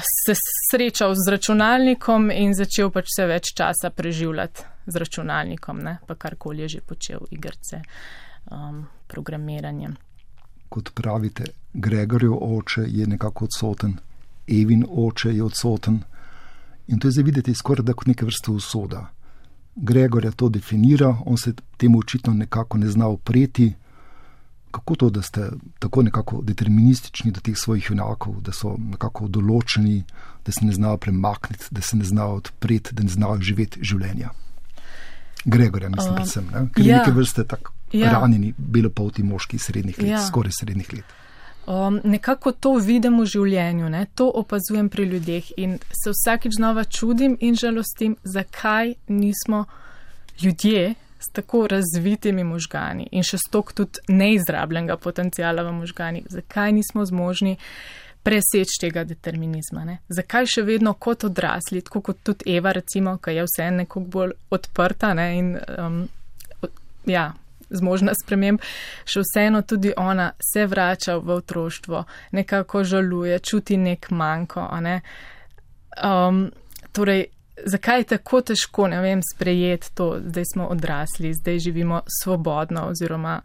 se 0.00 0.34
srečal 0.70 1.14
z 1.14 1.30
računalnikom 1.30 2.30
in 2.30 2.54
začel 2.54 2.90
pač 2.94 3.10
vse 3.10 3.26
več 3.26 3.52
časa 3.58 3.90
preživljati 3.90 4.62
z 4.86 4.96
računalnikom, 5.02 5.80
ne, 5.82 5.98
pa 6.06 6.14
karkoli 6.14 6.62
je 6.62 6.68
že 6.68 6.80
počel, 6.86 7.26
igrce, 7.30 7.82
um, 8.50 8.86
programiranje. 9.06 9.90
Kot 10.68 10.92
pravite, 10.94 11.44
Gregorjev 11.74 12.32
oče 12.32 12.86
je 12.86 13.06
nekako 13.06 13.44
odsoten, 13.44 13.96
Evin 14.46 14.84
oče 14.88 15.34
je 15.34 15.42
odsoten. 15.42 16.02
In 16.86 16.98
to 16.98 17.08
je 17.08 17.12
zdaj 17.12 17.24
videti 17.24 17.54
skoraj 17.54 17.84
da 17.84 17.92
kot 17.92 18.06
neke 18.06 18.24
vrste 18.24 18.50
usoda. 18.50 19.08
Gregor 19.76 20.24
je 20.24 20.30
to 20.30 20.48
definiral, 20.48 21.16
on 21.26 21.36
se 21.36 21.52
temu 21.76 21.98
očitno 21.98 22.32
nekako 22.32 22.78
ne 22.78 22.88
zna 22.88 23.08
upreti. 23.08 23.74
Kako 24.70 24.96
to, 24.96 25.10
da 25.10 25.22
ste 25.22 25.50
tako 25.78 26.02
nekako 26.02 26.40
deterministični 26.42 27.30
do 27.32 27.40
teh 27.40 27.54
svojih 27.56 27.86
junakov, 27.90 28.40
da 28.44 28.52
so 28.52 28.74
nekako 28.78 29.28
določeni, 29.28 30.02
da 30.46 30.52
se 30.52 30.64
ne 30.66 30.72
znajo 30.72 30.96
premakniti, 30.96 31.70
da 31.70 31.80
se 31.80 31.96
ne 31.96 32.04
znajo 32.04 32.42
odpreti, 32.42 32.94
da 32.94 33.06
ne 33.06 33.08
znajo 33.08 33.40
živeti 33.40 33.80
življenja? 33.82 34.34
Gregorja, 35.44 35.88
mislim, 35.88 36.10
um, 36.10 36.16
predvsem, 36.16 36.50
ne? 36.52 36.66
ker 36.74 36.86
ja, 36.86 36.98
neke 36.98 37.14
vrste 37.14 37.44
tako 37.46 37.72
ja. 37.92 38.10
ranjeni, 38.12 38.52
belopolti 38.58 39.22
moški 39.22 39.58
srednjih 39.58 39.98
let, 40.02 40.10
ja. 40.10 40.26
skoraj 40.26 40.58
srednjih 40.58 40.92
let. 40.92 41.16
Um, 41.66 42.00
nekako 42.04 42.52
to 42.52 42.76
vidim 42.78 43.18
v 43.20 43.26
življenju, 43.26 43.88
ne? 43.90 44.04
to 44.14 44.28
opazujem 44.42 44.88
pri 44.88 45.06
ljudeh 45.10 45.48
in 45.56 45.78
se 45.90 46.12
vsakeč 46.14 46.58
znova 46.58 46.84
čudim 46.84 47.34
in 47.40 47.56
žalostim, 47.58 48.16
zakaj 48.22 48.94
nismo 49.08 49.64
ljudje 50.42 50.94
s 51.26 51.32
tako 51.34 51.66
razvitimi 51.70 52.44
možgani 52.46 53.08
in 53.12 53.26
še 53.26 53.40
stok 53.42 53.72
tudi 53.76 54.02
neizrabljenega 54.08 54.96
potencijala 54.96 55.66
v 55.66 55.72
možgani, 55.80 56.24
zakaj 56.30 56.72
nismo 56.72 57.04
zmožni 57.04 57.56
preseči 58.26 58.80
tega 58.80 59.04
determinizma. 59.06 59.84
Ne? 59.86 60.00
Zakaj 60.10 60.48
še 60.50 60.66
vedno 60.66 60.96
kot 60.98 61.28
odrasli, 61.28 61.82
tako 61.86 62.02
kot 62.08 62.22
tudi 62.26 62.56
Eva, 62.56 62.72
recimo, 62.74 63.18
ki 63.22 63.36
je 63.36 63.44
vse 63.46 63.70
nekako 63.70 64.02
bolj 64.16 64.34
odprta 64.50 65.12
ne? 65.14 65.26
in 65.38 65.52
um, 65.54 66.00
ja, 67.06 67.28
zmožna 67.70 68.14
sprememb, 68.18 68.62
še 69.06 69.22
vseeno 69.22 69.62
tudi 69.62 69.94
ona 69.96 70.32
se 70.42 70.66
vrača 70.66 71.18
v 71.22 71.38
otroštvo, 71.38 72.02
nekako 72.38 72.82
žaluje, 72.84 73.38
čuti 73.38 73.78
nek 73.78 74.10
manjko. 74.10 74.66
Ne? 74.82 75.00
Um, 76.02 76.48
torej, 76.92 77.28
zakaj 77.64 78.00
je 78.00 78.04
tako 78.04 78.40
težko, 78.40 78.88
ne 78.88 79.00
vem, 79.00 79.22
sprejeti 79.34 79.94
to, 79.94 80.18
zdaj 80.26 80.44
smo 80.52 80.66
odrasli, 80.66 81.34
zdaj 81.34 81.58
živimo 81.58 82.02
svobodno 82.22 82.86
oziroma 82.88 83.40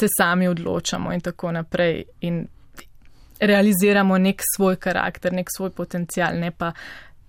se 0.00 0.06
sami 0.18 0.48
odločamo 0.48 1.12
in 1.12 1.20
tako 1.20 1.52
naprej. 1.52 2.04
In 2.20 2.46
realiziramo 3.40 4.18
nek 4.18 4.42
svoj 4.56 4.76
karakter, 4.76 5.32
nek 5.32 5.48
svoj 5.56 5.70
potencial, 5.70 6.38
ne 6.38 6.50
pa 6.50 6.72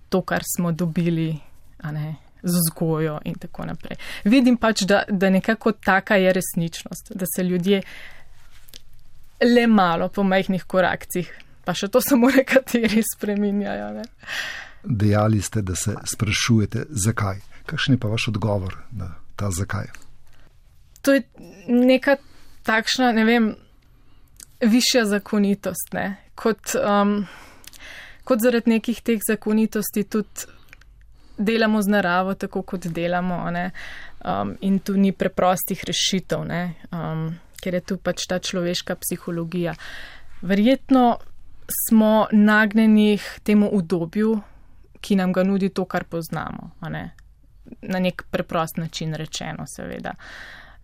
to, 0.08 0.22
kar 0.22 0.42
smo 0.56 0.72
dobili 0.72 1.36
ne, 1.92 2.14
z 2.42 2.54
vzgojo 2.54 3.20
in 3.24 3.34
tako 3.34 3.66
naprej. 3.66 3.96
Vidim 4.24 4.56
pač, 4.56 4.82
da, 4.82 5.02
da 5.08 5.30
nekako 5.30 5.72
taka 5.72 6.16
je 6.16 6.32
resničnost, 6.32 7.12
da 7.14 7.26
se 7.36 7.42
ljudje 7.42 7.82
le 9.44 9.66
malo 9.66 10.08
po 10.08 10.22
majhnih 10.22 10.64
korakcih, 10.64 11.32
pa 11.64 11.74
še 11.74 11.88
to 11.88 12.00
samo 12.00 12.30
nekateri 12.30 13.02
spreminjajo. 13.14 13.90
Ne. 13.92 14.06
Dejali 14.86 15.42
ste, 15.42 15.62
da 15.62 15.74
se 15.74 15.94
sprašujete, 16.04 16.86
zakaj. 16.88 17.40
Kakšen 17.66 17.94
je 17.94 18.00
pa 18.00 18.08
vaš 18.08 18.28
odgovor 18.28 18.76
na 18.92 19.14
ta 19.36 19.50
zakaj? 19.50 19.90
To 21.02 21.12
je 21.12 21.22
neka 21.68 22.16
takšna, 22.62 23.12
ne 23.12 23.24
vem, 23.24 23.54
višja 24.60 25.04
zakonitost, 25.06 25.92
ne? 25.92 26.16
kot, 26.36 26.76
um, 26.76 27.24
kot 28.24 28.42
zaradi 28.44 28.76
nekih 28.76 29.00
teh 29.02 29.22
zakonitosti 29.24 30.04
tudi 30.04 30.46
delamo 31.38 31.82
z 31.82 31.92
naravo, 31.92 32.34
tako 32.34 32.62
kot 32.62 32.86
delamo, 32.92 33.42
um, 33.46 34.56
in 34.60 34.78
tu 34.78 34.96
ni 34.96 35.12
preprostih 35.12 35.84
rešitev, 35.84 36.44
um, 36.92 37.28
ker 37.62 37.74
je 37.74 37.80
tu 37.80 37.96
pač 37.96 38.26
ta 38.28 38.38
človeška 38.38 38.96
psihologija. 39.00 39.74
Verjetno 40.42 41.18
smo 41.88 42.28
nagnjeni 42.32 43.18
k 43.18 43.40
temu 43.42 43.68
udobju, 43.72 44.36
ki 45.06 45.16
nam 45.16 45.32
ga 45.32 45.44
nudi 45.46 45.70
to, 45.70 45.84
kar 45.84 46.04
poznamo, 46.10 46.70
ne? 46.90 47.04
na 47.82 47.98
nek 47.98 48.24
preprost 48.30 48.76
način 48.76 49.14
rečeno, 49.14 49.64
seveda. 49.66 50.14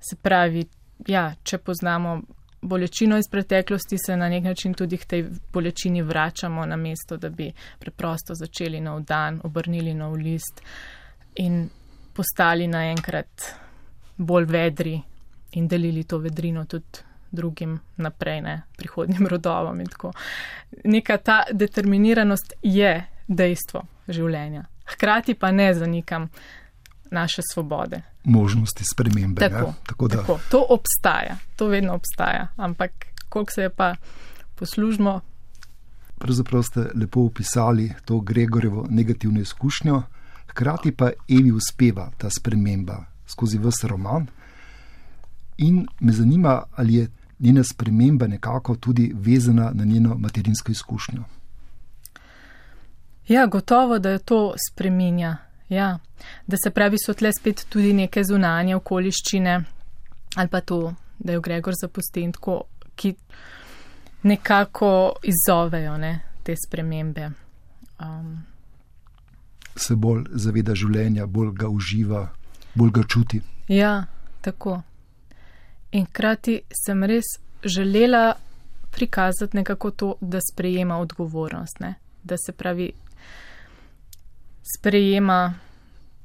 Se 0.00 0.16
pravi, 0.16 0.64
ja, 1.06 1.34
če 1.42 1.58
poznamo 1.58 2.20
bolečino 2.62 3.18
iz 3.18 3.28
preteklosti, 3.30 3.98
se 3.98 4.16
na 4.16 4.28
nek 4.28 4.44
način 4.44 4.74
tudi 4.74 4.98
k 4.98 5.04
tej 5.04 5.24
bolečini 5.52 6.02
vračamo, 6.02 6.66
na 6.66 6.76
mesto, 6.76 7.16
da 7.16 7.30
bi 7.30 7.52
preprosto 7.78 8.34
začeli 8.34 8.80
nov 8.80 9.02
dan, 9.06 9.40
obrnili 9.44 9.94
nov 9.94 10.14
list 10.18 10.62
in 11.34 11.68
postali 12.14 12.66
naenkrat 12.66 13.54
bolj 14.16 14.44
vedri 14.44 15.00
in 15.52 15.68
delili 15.68 16.04
to 16.04 16.18
vedrino 16.18 16.64
tudi 16.64 17.10
drugim 17.32 17.78
naprej, 17.96 18.40
ne 18.40 18.62
prihodnjim 18.76 19.26
rodovom 19.26 19.80
in 19.80 19.86
tako. 19.86 20.12
Neka 20.84 21.16
ta 21.16 21.42
determiniranost 21.52 22.52
je 22.62 23.11
dejstvo 23.36 23.82
življenja. 24.08 24.64
Hkrati 24.94 25.34
pa 25.34 25.52
ne 25.52 25.74
zanikam 25.74 26.28
naše 27.10 27.42
svobode 27.52 28.02
možnosti 28.24 28.84
spremembe. 28.84 29.40
Tako, 29.40 29.74
tako, 29.86 30.08
tako. 30.08 30.38
To 30.50 30.66
obstaja, 30.68 31.36
to 31.56 31.66
vedno 31.66 31.94
obstaja, 31.94 32.48
ampak 32.56 32.90
koliko 33.28 33.52
se 33.52 33.62
je 33.62 33.70
pa 33.70 33.94
poslužimo. 34.54 35.20
Pravzaprav 36.18 36.62
ste 36.62 36.80
lepo 36.94 37.20
opisali 37.20 37.92
to 38.04 38.20
Gregorjevo 38.20 38.86
negativno 38.90 39.40
izkušnjo, 39.40 40.02
hkrati 40.48 40.92
pa 40.92 41.10
Evi 41.28 41.52
uspeva 41.52 42.10
ta 42.18 42.30
sprememba 42.30 43.04
skozi 43.26 43.58
vse 43.58 43.88
roman. 43.88 44.26
In 45.58 45.86
me 46.00 46.12
zanima, 46.12 46.62
ali 46.76 46.94
je 46.94 47.08
njena 47.38 47.64
sprememba 47.64 48.26
nekako 48.26 48.76
tudi 48.76 49.12
vezana 49.14 49.70
na 49.74 49.84
njeno 49.84 50.14
materinsko 50.18 50.72
izkušnjo. 50.72 51.24
Ja, 53.28 53.46
gotovo, 53.46 53.98
da 53.98 54.10
je 54.10 54.18
to 54.18 54.54
spreminja. 54.70 55.36
Ja, 55.68 55.98
da 56.46 56.56
se 56.64 56.70
pravi, 56.70 56.96
so 56.98 57.14
tle 57.14 57.30
spet 57.32 57.66
tudi 57.68 57.92
neke 57.92 58.24
zunanje 58.24 58.76
okoliščine 58.76 59.64
ali 60.34 60.48
pa 60.48 60.60
to, 60.60 60.94
da 61.18 61.32
jo 61.32 61.40
Gregor 61.40 61.74
zapusti 61.80 62.20
in 62.20 62.32
tako, 62.32 62.62
ki 62.96 63.14
nekako 64.22 65.12
izzovejo 65.22 65.96
ne, 65.96 66.20
te 66.42 66.54
spremembe. 66.66 67.30
Um, 68.00 68.44
se 69.76 69.96
bolj 69.96 70.24
zaveda 70.32 70.74
življenja, 70.74 71.26
bolj 71.26 71.52
ga 71.58 71.68
uživa, 71.68 72.26
bolj 72.74 72.90
ga 72.90 73.04
čuti. 73.08 73.42
Ja, 73.68 74.04
tako. 74.40 74.80
In 75.92 76.06
krati 76.06 76.60
sem 76.84 77.04
res 77.04 77.36
želela 77.64 78.34
prikazati 78.90 79.56
nekako 79.56 79.90
to, 79.90 80.14
da 80.20 80.40
sprejema 80.40 80.98
odgovornost, 80.98 81.80
ne? 81.80 81.94
da 82.22 82.36
se 82.38 82.52
pravi, 82.52 82.92
sprejema 84.62 85.54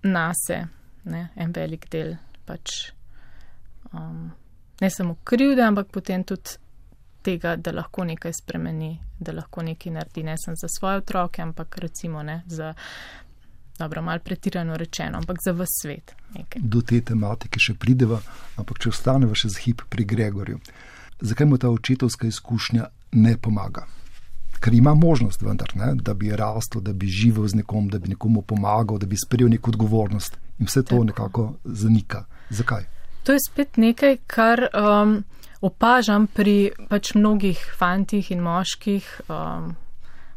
nase 0.04 0.68
ne, 1.04 1.30
en 1.36 1.52
velik 1.56 1.90
del 1.92 2.16
pač 2.46 2.92
um, 3.92 4.32
ne 4.82 4.90
samo 4.90 5.18
krivde, 5.24 5.64
ampak 5.64 5.92
potem 5.92 6.24
tudi 6.24 6.58
tega, 7.24 7.56
da 7.56 7.74
lahko 7.76 8.06
nekaj 8.08 8.34
spremeni, 8.34 8.94
da 9.20 9.34
lahko 9.36 9.64
nekaj 9.66 9.94
naredi 9.94 10.24
ne 10.24 10.36
samo 10.38 10.56
za 10.56 10.68
svoje 10.72 11.02
otroke, 11.02 11.42
ampak 11.42 11.78
recimo 11.78 12.24
ne 12.24 12.42
za 12.48 12.74
dobro, 13.80 14.02
malo 14.02 14.20
pretirano 14.20 14.78
rečeno, 14.78 15.18
ampak 15.18 15.38
za 15.46 15.52
vse 15.52 15.82
svet. 15.82 16.16
Nekaj. 16.36 16.62
Do 16.62 16.82
te 16.82 17.02
tematike 17.02 17.60
še 17.60 17.76
prideva, 17.78 18.22
ampak 18.58 18.80
če 18.84 18.90
ostaneva 18.90 19.36
še 19.38 19.52
za 19.54 19.66
hip 19.66 19.84
pri 19.90 20.06
Gregorju. 20.06 20.60
Zakaj 21.22 21.50
mu 21.50 21.58
ta 21.58 21.70
očetovska 21.74 22.28
izkušnja 22.28 22.90
ne 23.12 23.38
pomaga? 23.38 23.86
Ker 24.60 24.74
ima 24.74 24.94
možnost, 24.96 25.42
vendar, 25.42 25.72
ne, 25.76 25.94
da 25.96 26.14
bi 26.14 26.32
rastel, 26.36 26.82
da 26.82 26.94
bi 26.94 27.08
živel 27.08 27.48
z 27.48 27.62
nekom, 27.62 27.90
da 27.90 28.00
bi 28.00 28.10
nekomu 28.10 28.42
pomagal, 28.42 28.98
da 28.98 29.06
bi 29.06 29.18
sprejel 29.18 29.50
neko 29.50 29.72
odgovornost 29.72 30.38
in 30.60 30.66
vse 30.66 30.84
to 30.84 30.96
Tako. 30.96 31.04
nekako 31.04 31.54
zanika. 31.64 32.26
Zakaj? 32.50 32.86
To 33.24 33.34
je 33.34 33.40
spet 33.50 33.78
nekaj, 33.78 34.18
kar 34.28 34.68
um, 34.74 35.24
opažam 35.62 36.28
pri 36.28 36.72
pač 36.90 37.14
mnogih 37.16 37.60
fantih 37.78 38.32
in 38.32 38.42
moških. 38.42 39.22
Um, 39.30 39.76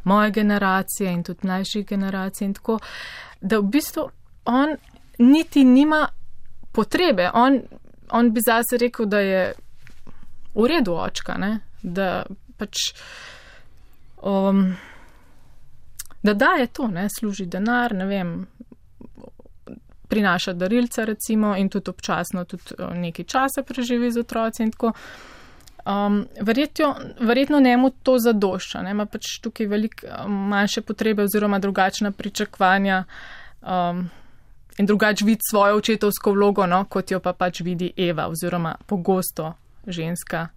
moje 0.05 0.31
generacije 0.31 1.13
in 1.13 1.23
tudi 1.23 1.47
mlajših 1.47 1.87
generacij 1.87 2.45
in 2.47 2.55
tako, 2.55 2.79
da 3.41 3.59
v 3.59 3.63
bistvu 3.63 4.09
on 4.45 4.77
niti 5.19 5.65
nima 5.65 6.09
potrebe. 6.73 7.31
On, 7.35 7.61
on 8.11 8.33
bi 8.33 8.41
zase 8.41 8.79
rekel, 8.79 9.07
da 9.07 9.21
je 9.21 9.53
v 10.55 10.67
redu 10.67 10.95
očka, 10.95 11.37
ne? 11.39 11.61
da 11.83 12.25
pač. 12.57 12.77
Um, 14.23 14.77
da 16.23 16.35
daje 16.35 16.67
to, 16.67 16.87
ne, 16.87 17.09
služi 17.19 17.47
denar, 17.47 17.95
ne 17.95 18.07
vem, 18.07 18.47
prinaša 20.09 20.53
darilca 20.53 21.05
recimo 21.05 21.57
in 21.57 21.69
tudi 21.69 21.91
občasno 21.91 22.45
tudi 22.45 22.75
uh, 22.79 22.95
nekaj 22.95 23.25
časa 23.25 23.63
preživi 23.63 24.11
z 24.11 24.21
otroci 24.21 24.63
in 24.63 24.73
tako. 24.73 24.93
Um, 25.87 26.27
verjetjo, 26.41 26.95
verjetno 27.21 27.61
njemu 27.61 27.91
to 28.03 28.19
zadošča, 28.19 28.83
ima 28.91 29.07
pač 29.07 29.39
tukaj 29.41 29.67
veliko 29.67 30.07
um, 30.07 30.33
manjše 30.49 30.83
potrebe 30.83 31.23
oziroma 31.23 31.59
drugačna 31.59 32.11
pričakovanja 32.13 33.05
um, 33.63 34.11
in 34.79 34.87
drugač 34.87 35.23
vidi 35.23 35.41
svojo 35.51 35.77
očetovsko 35.77 36.33
vlogo, 36.33 36.67
no, 36.67 36.85
kot 36.85 37.11
jo 37.11 37.21
pa 37.21 37.33
pač 37.33 37.61
vidi 37.61 37.93
Eva 37.97 38.29
oziroma 38.29 38.75
pogosto 38.87 39.55
ženska, 39.87 40.49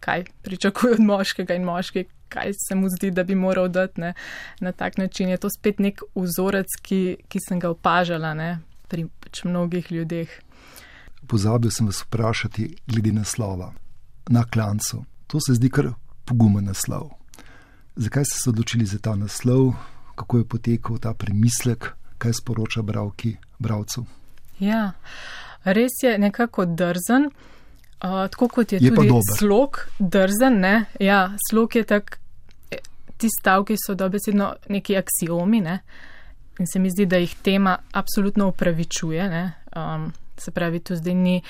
kaj 0.00 0.24
pričakuje 0.42 0.94
od 0.94 1.00
moškega 1.00 1.54
in 1.54 1.64
moški, 1.64 2.04
kaj 2.28 2.52
se 2.68 2.74
mu 2.74 2.88
zdi, 2.88 3.10
da 3.10 3.24
bi 3.24 3.34
moral 3.34 3.68
dati 3.68 4.00
ne, 4.00 4.14
na 4.60 4.72
tak 4.72 4.98
način. 4.98 5.28
Je 5.28 5.36
to 5.36 5.50
spet 5.50 5.78
nek 5.78 6.02
vzorec, 6.14 6.78
ki, 6.82 7.16
ki 7.28 7.42
sem 7.48 7.60
ga 7.60 7.70
opažala 7.70 8.34
ne, 8.34 8.58
pri 8.88 9.08
pač 9.20 9.44
mnogih 9.44 9.92
ljudeh. 9.92 10.30
Pozabil 11.26 11.70
sem 11.70 11.86
vas 11.86 12.02
vprašati 12.04 12.68
glede 12.86 13.12
naslova 13.12 13.72
na 14.28 14.44
klancu. 14.44 15.04
To 15.26 15.40
se 15.40 15.54
zdi 15.54 15.70
kar 15.70 15.90
pogumen 16.24 16.64
naslov. 16.64 17.10
Zakaj 17.96 18.24
ste 18.24 18.38
se 18.42 18.50
odločili 18.50 18.86
za 18.86 18.98
ta 18.98 19.16
naslov, 19.16 19.72
kako 20.14 20.38
je 20.38 20.44
potekal 20.44 20.98
ta 20.98 21.14
premislek, 21.14 21.94
kaj 22.18 22.32
sporoča 22.32 22.82
bravki, 22.82 23.36
bravcu? 23.58 24.06
Ja, 24.58 24.92
res 25.64 25.92
je 26.02 26.18
nekako 26.18 26.64
drzen, 26.66 27.30
uh, 28.02 28.28
tako 28.30 28.48
kot 28.48 28.72
je, 28.72 28.78
je 28.82 28.94
tudi 28.94 29.10
slog 29.38 29.86
drzen. 29.98 30.60
Ne? 30.60 30.84
Ja, 31.00 31.30
slog 31.50 31.76
je 31.76 31.84
tak, 31.84 32.18
e, 32.70 32.76
ti 33.16 33.28
stavki 33.40 33.76
so 33.86 33.94
dobesedno 33.94 34.54
neki 34.68 34.96
aksiomi 34.96 35.60
ne? 35.60 35.80
in 36.58 36.66
se 36.66 36.78
mi 36.78 36.90
zdi, 36.90 37.06
da 37.06 37.16
jih 37.16 37.34
tema 37.42 37.78
absolutno 37.92 38.48
upravičuje. 38.48 39.52
Um, 39.76 40.12
se 40.38 40.50
pravi, 40.50 40.80
tu 40.80 40.96
zdaj 40.96 41.14
ni 41.14 41.42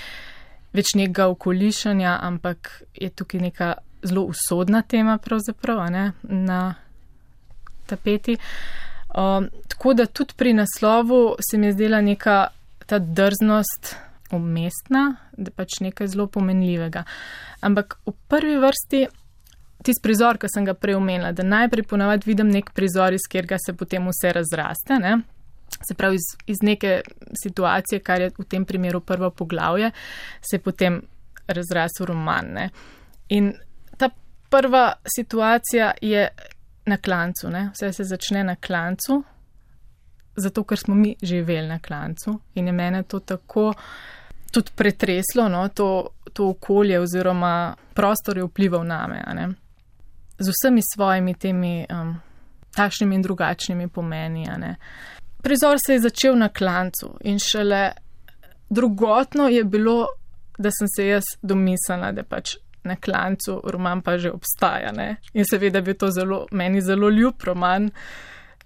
več 0.75 0.95
nekega 0.95 1.29
okolišanja, 1.31 2.19
ampak 2.23 2.83
je 2.95 3.11
tukaj 3.11 3.41
neka 3.41 3.75
zelo 4.03 4.27
usodna 4.31 4.83
tema 4.83 5.19
pravzaprav 5.19 5.85
ne, 5.91 6.11
na 6.23 6.75
tapeti. 7.87 8.37
Um, 9.15 9.49
tako 9.69 9.95
da 9.95 10.07
tudi 10.07 10.35
pri 10.37 10.53
naslovu 10.53 11.37
se 11.51 11.59
mi 11.59 11.67
je 11.67 11.73
zdela 11.73 12.01
neka 12.01 12.49
ta 12.87 12.99
drznost 12.99 13.95
umestna, 14.33 15.17
da 15.37 15.51
pač 15.51 15.79
nekaj 15.81 16.11
zelo 16.11 16.27
pomenljivega. 16.27 17.05
Ampak 17.61 17.99
v 18.07 18.17
prvi 18.29 18.59
vrsti 18.59 19.07
tisti 19.87 20.03
prizor, 20.03 20.41
ki 20.43 20.51
sem 20.51 20.65
ga 20.67 20.75
prej 20.75 20.99
omenila, 20.99 21.31
da 21.33 21.47
najprej 21.47 21.87
ponavadi 21.87 22.27
vidim 22.27 22.51
nek 22.51 22.73
prizor, 22.75 23.15
iz 23.15 23.29
katerega 23.31 23.61
se 23.63 23.77
potem 23.77 24.09
vse 24.11 24.33
razraste. 24.35 24.99
Ne? 24.99 25.21
se 25.89 25.95
pravi 25.95 26.15
iz, 26.15 26.27
iz 26.47 26.57
neke 26.63 27.01
situacije, 27.43 28.01
kar 28.01 28.21
je 28.21 28.31
v 28.39 28.45
tem 28.45 28.65
primeru 28.65 29.01
prvo 29.01 29.31
poglavje, 29.31 29.91
se 30.41 30.57
je 30.57 30.61
potem 30.61 31.03
razrasel 31.47 32.07
roman. 32.07 32.47
Ne? 32.53 32.69
In 33.29 33.53
ta 33.99 34.11
prva 34.51 34.93
situacija 35.17 35.93
je 36.03 36.29
na 36.87 36.97
klancu, 36.97 37.51
ne? 37.51 37.71
vse 37.75 37.93
se 37.93 38.05
začne 38.05 38.45
na 38.45 38.57
klancu, 38.57 39.23
zato 40.37 40.65
ker 40.65 40.79
smo 40.79 40.95
mi 40.95 41.17
živeli 41.23 41.69
na 41.69 41.79
klancu 41.79 42.41
in 42.55 42.67
je 42.67 42.73
mene 42.73 43.03
to 43.03 43.21
tako 43.21 43.73
tudi 44.57 44.73
pretreslo, 44.75 45.49
no? 45.49 45.69
to, 45.69 46.09
to 46.33 46.49
okolje 46.49 47.01
oziroma 47.01 47.75
prostor 47.95 48.39
je 48.39 48.45
vplival 48.49 48.87
name. 48.87 49.21
Z 50.39 50.53
vsemi 50.53 50.81
svojimi 50.95 51.35
temi 51.35 51.87
um, 51.91 52.15
takšnimi 52.77 53.15
in 53.15 53.23
drugačnimi 53.23 53.89
pomeni. 53.89 54.47
Prizor 55.43 55.77
se 55.87 55.93
je 55.93 56.01
začel 56.01 56.39
na 56.39 56.49
klancu 56.49 57.19
in 57.21 57.39
šele 57.39 57.93
drugotno 58.71 59.49
je 59.49 59.65
bilo, 59.65 60.07
da 60.59 60.71
sem 60.71 60.89
se 60.97 61.07
jaz 61.07 61.25
domislila, 61.43 62.13
da 62.13 62.23
pač 62.23 62.57
na 62.85 62.97
klancu 62.97 63.61
roman 63.65 64.01
pa 64.03 64.19
že 64.19 64.33
obstaja. 64.33 64.93
Ne? 64.93 65.17
In 65.35 65.45
seveda 65.45 65.81
bi 65.81 65.95
to 65.95 66.11
zelo, 66.11 66.47
meni 66.51 66.81
zelo 66.81 67.11
ljub 67.11 67.45
roman, 67.45 67.91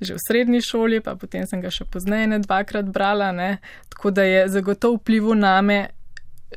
že 0.00 0.14
v 0.16 0.22
srednji 0.28 0.60
šoli, 0.64 1.00
pa 1.00 1.14
potem 1.14 1.46
sem 1.46 1.60
ga 1.60 1.70
še 1.70 1.84
pozneje 1.84 2.26
ne 2.26 2.38
dvakrat 2.40 2.88
brala, 2.88 3.32
ne? 3.32 3.58
tako 3.88 4.10
da 4.10 4.24
je 4.24 4.48
zagotovo 4.48 4.96
vplival 4.96 5.36
name 5.36 5.88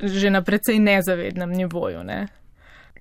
že 0.01 0.29
na 0.29 0.41
precej 0.41 0.79
nezavednem 0.79 1.51
nivoju. 1.53 2.03
Ne? 2.03 2.27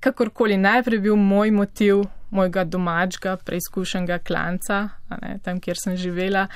Kakorkoli 0.00 0.56
najprej 0.56 1.00
bil 1.00 1.16
moj 1.16 1.50
motiv 1.50 2.04
mojega 2.30 2.64
domačega, 2.64 3.36
preizkušenega 3.36 4.18
klanca, 4.18 4.88
ne, 5.22 5.38
tam, 5.44 5.60
kjer 5.60 5.76
sem 5.78 5.96
živela. 5.96 6.46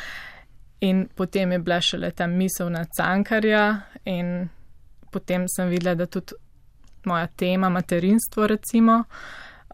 In 0.80 1.06
potem 1.14 1.52
je 1.52 1.58
bila 1.58 1.80
šele 1.80 2.10
ta 2.10 2.26
misel 2.26 2.70
na 2.72 2.84
cankarja, 2.84 3.80
in 4.04 4.48
potem 5.12 5.44
sem 5.48 5.68
videla, 5.68 5.94
da 5.94 6.06
tudi 6.06 6.36
moja 7.04 7.26
tema, 7.26 7.68
materinstvo, 7.68 8.46
recimo, 8.46 9.04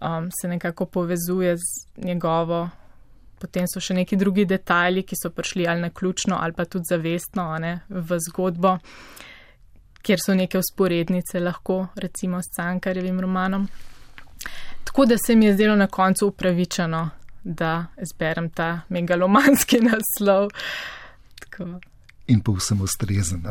um, 0.03 0.29
se 0.41 0.49
nekako 0.49 0.87
povezuje 0.87 1.57
z 1.57 1.63
njegovo. 1.97 2.69
Potem 3.43 3.67
so 3.67 3.81
še 3.83 3.97
neki 3.99 4.17
drugi 4.17 4.45
detajli, 4.47 5.03
ki 5.03 5.19
so 5.19 5.33
prišli 5.35 5.67
ali 5.67 5.83
na 5.83 5.91
ključno, 5.91 6.39
ali 6.39 6.55
pa 6.55 6.65
tudi 6.65 6.87
zavestno 6.91 7.49
ne, 7.59 7.73
v 7.89 8.19
zgodbo, 8.29 8.77
kjer 10.03 10.23
so 10.23 10.37
neke 10.39 10.61
usporednice 10.61 11.41
lahko, 11.43 11.89
recimo 11.99 12.39
s 12.43 12.55
cankarjevim 12.55 13.19
romanom. 13.21 13.67
Tako 14.85 15.07
da 15.11 15.19
se 15.19 15.35
mi 15.37 15.47
je 15.47 15.57
zdelo 15.57 15.77
na 15.77 15.87
koncu 15.87 16.29
upravičeno, 16.31 17.03
da 17.45 17.87
izberem 18.03 18.51
ta 18.51 18.81
megalomanski 18.89 19.81
naslov. 19.91 20.51
Tako. 21.41 21.81
In 22.31 22.41
pa 22.41 22.55
vsem 22.55 22.81
ustrezen. 22.81 23.43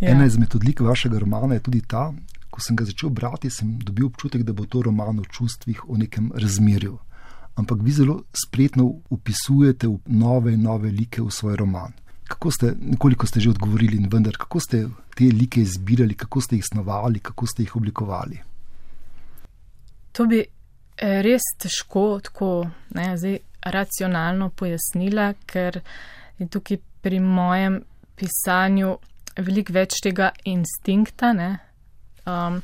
Ja. 0.00 0.10
Ena 0.12 0.26
izmed 0.26 0.54
odlik 0.54 0.80
vašega 0.80 1.18
romana 1.18 1.54
je 1.54 1.62
tudi 1.66 1.80
ta, 1.80 2.12
ko 2.50 2.62
sem 2.62 2.76
ga 2.76 2.86
začel 2.86 3.10
brati, 3.10 3.50
sem 3.50 3.78
dobil 3.82 4.06
občutek, 4.06 4.44
da 4.46 4.52
bo 4.52 4.64
to 4.64 4.82
roman 4.86 5.18
o 5.20 5.24
čustvih, 5.24 5.88
o 5.88 5.96
nekem 5.96 6.30
razmerju. 6.34 6.98
Ampak 7.56 7.78
vi 7.82 7.92
zelo 7.92 8.22
spretno 8.46 8.84
upisujete 9.10 9.88
nove 10.06 10.52
in 10.52 10.62
nove 10.62 10.90
like 10.90 11.22
v 11.22 11.30
svoj 11.30 11.56
roman. 11.56 11.92
Kako 12.28 12.50
ste, 12.50 12.74
nekoliko 12.80 13.26
ste 13.26 13.40
že 13.40 13.50
odgovorili, 13.50 13.96
in 13.96 14.08
vendar, 14.12 14.36
kako 14.36 14.60
ste 14.60 14.88
te 15.14 15.24
like 15.24 15.60
izbirali, 15.60 16.14
kako 16.14 16.40
ste 16.40 16.56
jih 16.56 16.64
snovali, 16.64 17.18
kako 17.18 17.46
ste 17.46 17.62
jih 17.62 17.76
oblikovali? 17.76 18.38
To 20.12 20.26
bi 20.26 20.42
eh, 20.42 21.22
res 21.22 21.42
težko 21.58 22.20
tako 22.22 22.66
ne, 22.94 23.14
zdaj, 23.16 23.38
racionalno 23.62 24.50
pojasnila, 24.50 25.32
ker 25.46 25.80
je 26.38 26.48
tukaj 26.48 26.78
pri 27.02 27.20
mojem 27.20 27.80
pisanju 28.16 28.96
veliko 29.36 29.74
več 29.76 30.00
tega 30.02 30.30
instinkta, 30.48 31.32
ne, 31.36 31.50
um, 32.26 32.60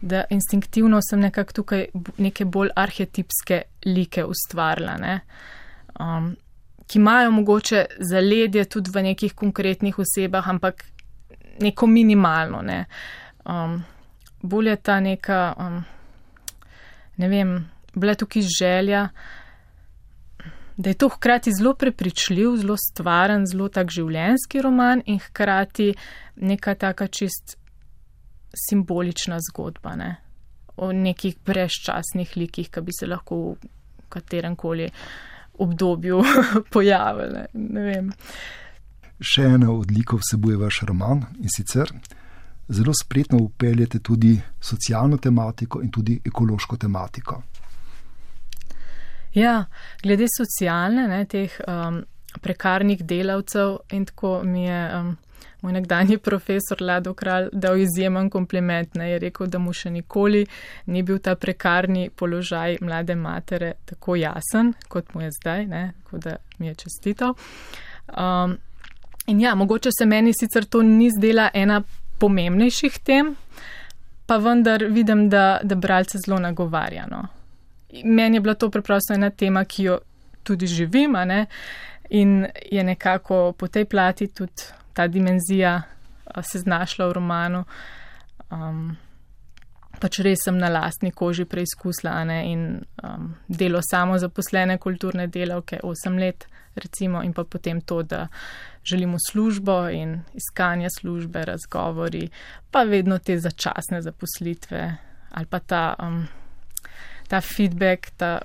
da 0.00 0.24
instinktivno 0.30 1.00
sem 1.02 1.20
nekako 1.20 1.52
tukaj 1.52 1.86
neke 2.18 2.44
bolj 2.44 2.70
arhetipske 2.76 3.62
like 3.84 4.24
ustvarila, 4.24 4.96
ne, 4.96 5.20
um, 6.00 6.36
ki 6.86 6.98
imajo 6.98 7.30
mogoče 7.30 7.84
zaledje 7.98 8.64
tudi 8.64 8.90
v 8.90 9.02
nekih 9.02 9.34
konkretnih 9.34 9.98
osebah, 9.98 10.48
ampak 10.48 10.84
neko 11.60 11.86
minimalno. 11.86 12.62
Ne. 12.62 12.84
Um, 13.44 13.84
bolje 14.42 14.76
ta 14.76 15.00
neka. 15.00 15.54
Um, 15.58 15.84
ne 17.16 17.28
vem, 17.28 17.70
bila 17.94 18.14
tukaj 18.14 18.42
želja, 18.42 19.08
da 20.76 20.90
je 20.90 20.94
to 20.94 21.08
hkrati 21.08 21.52
zelo 21.52 21.74
prepričljiv, 21.74 22.56
zelo 22.56 22.76
stvaren, 22.76 23.46
zelo 23.46 23.68
tak 23.68 23.90
življenski 23.92 24.62
roman 24.64 25.02
in 25.06 25.18
hkrati 25.20 25.92
neka 26.36 26.74
taka 26.74 27.06
čist 27.06 27.59
simbolična 28.54 29.38
zgodba 29.50 29.96
ne? 29.96 30.16
o 30.80 30.92
nekih 30.92 31.36
brezčasnih 31.44 32.36
likih, 32.36 32.70
ki 32.72 32.80
bi 32.80 32.92
se 32.92 33.06
lahko 33.06 33.36
v 33.52 33.68
katerem 34.08 34.56
koli 34.56 34.86
obdobju 35.60 36.22
pojavile. 36.72 37.46
Ne 37.52 37.82
vem. 37.84 38.08
Še 39.20 39.44
ena 39.58 39.68
odlika 39.74 40.16
vsebuje 40.16 40.56
vaš 40.56 40.80
roman 40.88 41.26
in 41.36 41.52
sicer 41.52 41.92
zelo 42.70 42.94
spretno 42.94 43.38
upeljete 43.42 43.98
tudi 43.98 44.40
socialno 44.60 45.18
tematiko 45.18 45.82
in 45.82 45.90
tudi 45.90 46.20
ekološko 46.24 46.76
tematiko. 46.76 47.42
Ja, 49.34 49.64
glede 50.02 50.26
socialne, 50.30 51.06
ne, 51.10 51.24
teh 51.30 51.60
um, 51.68 52.00
prekarnih 52.42 53.04
delavcev 53.06 53.76
in 53.92 54.06
tako 54.06 54.40
mi 54.44 54.64
je 54.64 54.80
um, 54.96 55.12
moj 55.62 55.72
nekdanji 55.72 56.18
profesor 56.18 56.82
Lado 56.82 57.14
Kralj 57.14 57.48
dal 57.52 57.76
izjemen 57.76 58.30
kompliment. 58.30 58.94
Ne, 58.94 59.10
je 59.10 59.18
rekel, 59.18 59.46
da 59.46 59.58
mu 59.58 59.72
še 59.72 59.90
nikoli 59.90 60.46
ni 60.86 61.02
bil 61.02 61.18
ta 61.18 61.34
prekarni 61.34 62.10
položaj 62.10 62.78
mlade 62.80 63.14
matere 63.14 63.72
tako 63.84 64.16
jasen, 64.16 64.74
kot 64.88 65.14
mu 65.14 65.22
je 65.22 65.30
zdaj, 65.40 65.66
ne, 65.66 65.92
tako 66.02 66.18
da 66.18 66.36
mi 66.58 66.66
je 66.66 66.74
čestito. 66.74 67.34
Um, 68.08 68.56
in 69.26 69.40
ja, 69.40 69.54
mogoče 69.54 69.90
se 69.98 70.06
meni 70.06 70.32
sicer 70.34 70.64
to 70.64 70.82
ni 70.82 71.10
zdela 71.10 71.50
ena 71.54 71.82
pomembnejših 72.18 72.98
tem, 73.04 73.34
pa 74.26 74.36
vendar 74.36 74.84
vidim, 74.84 75.28
da, 75.28 75.60
da 75.62 75.74
bralce 75.74 76.18
zelo 76.18 76.38
nagovarja. 76.38 77.06
No. 77.10 77.26
Meni 78.04 78.36
je 78.36 78.40
bila 78.40 78.54
to 78.54 78.70
preprosto 78.70 79.14
ena 79.14 79.30
tema, 79.30 79.64
ki 79.64 79.82
jo 79.84 79.98
tudi 80.42 80.66
živim, 80.66 81.16
in 82.10 82.46
je 82.70 82.84
nekako 82.84 83.52
po 83.52 83.68
tej 83.68 83.84
plati 83.84 84.26
tudi 84.26 84.79
ta 85.00 85.06
dimenzija 85.06 85.82
se 86.42 86.58
znašla 86.58 87.06
v 87.06 87.12
romanu. 87.12 87.64
Um, 88.50 88.96
pač 90.00 90.18
res 90.20 90.42
sem 90.44 90.58
na 90.60 90.68
lastni 90.68 91.08
koži 91.16 91.46
preizkusila 91.48 92.18
ne, 92.28 92.40
in 92.52 92.64
um, 93.00 93.30
delo 93.48 93.80
samo 93.80 94.18
zaposlene 94.20 94.76
kulturne 94.78 95.24
delavke 95.32 95.80
8 95.80 96.20
let, 96.20 96.44
recimo, 96.76 97.22
in 97.24 97.32
pa 97.32 97.46
potem 97.48 97.80
to, 97.80 98.02
da 98.02 98.26
želimo 98.84 99.16
službo 99.30 99.88
in 99.88 100.18
iskanje 100.36 100.92
službe, 100.98 101.46
razgovori, 101.48 102.28
pa 102.70 102.84
vedno 102.84 103.18
te 103.18 103.38
začasne 103.40 104.02
zaposlitve 104.02 104.84
ali 105.30 105.46
pa 105.46 105.58
ta, 105.58 105.94
um, 106.02 106.26
ta 107.28 107.40
feedback, 107.40 108.10
ta 108.16 108.40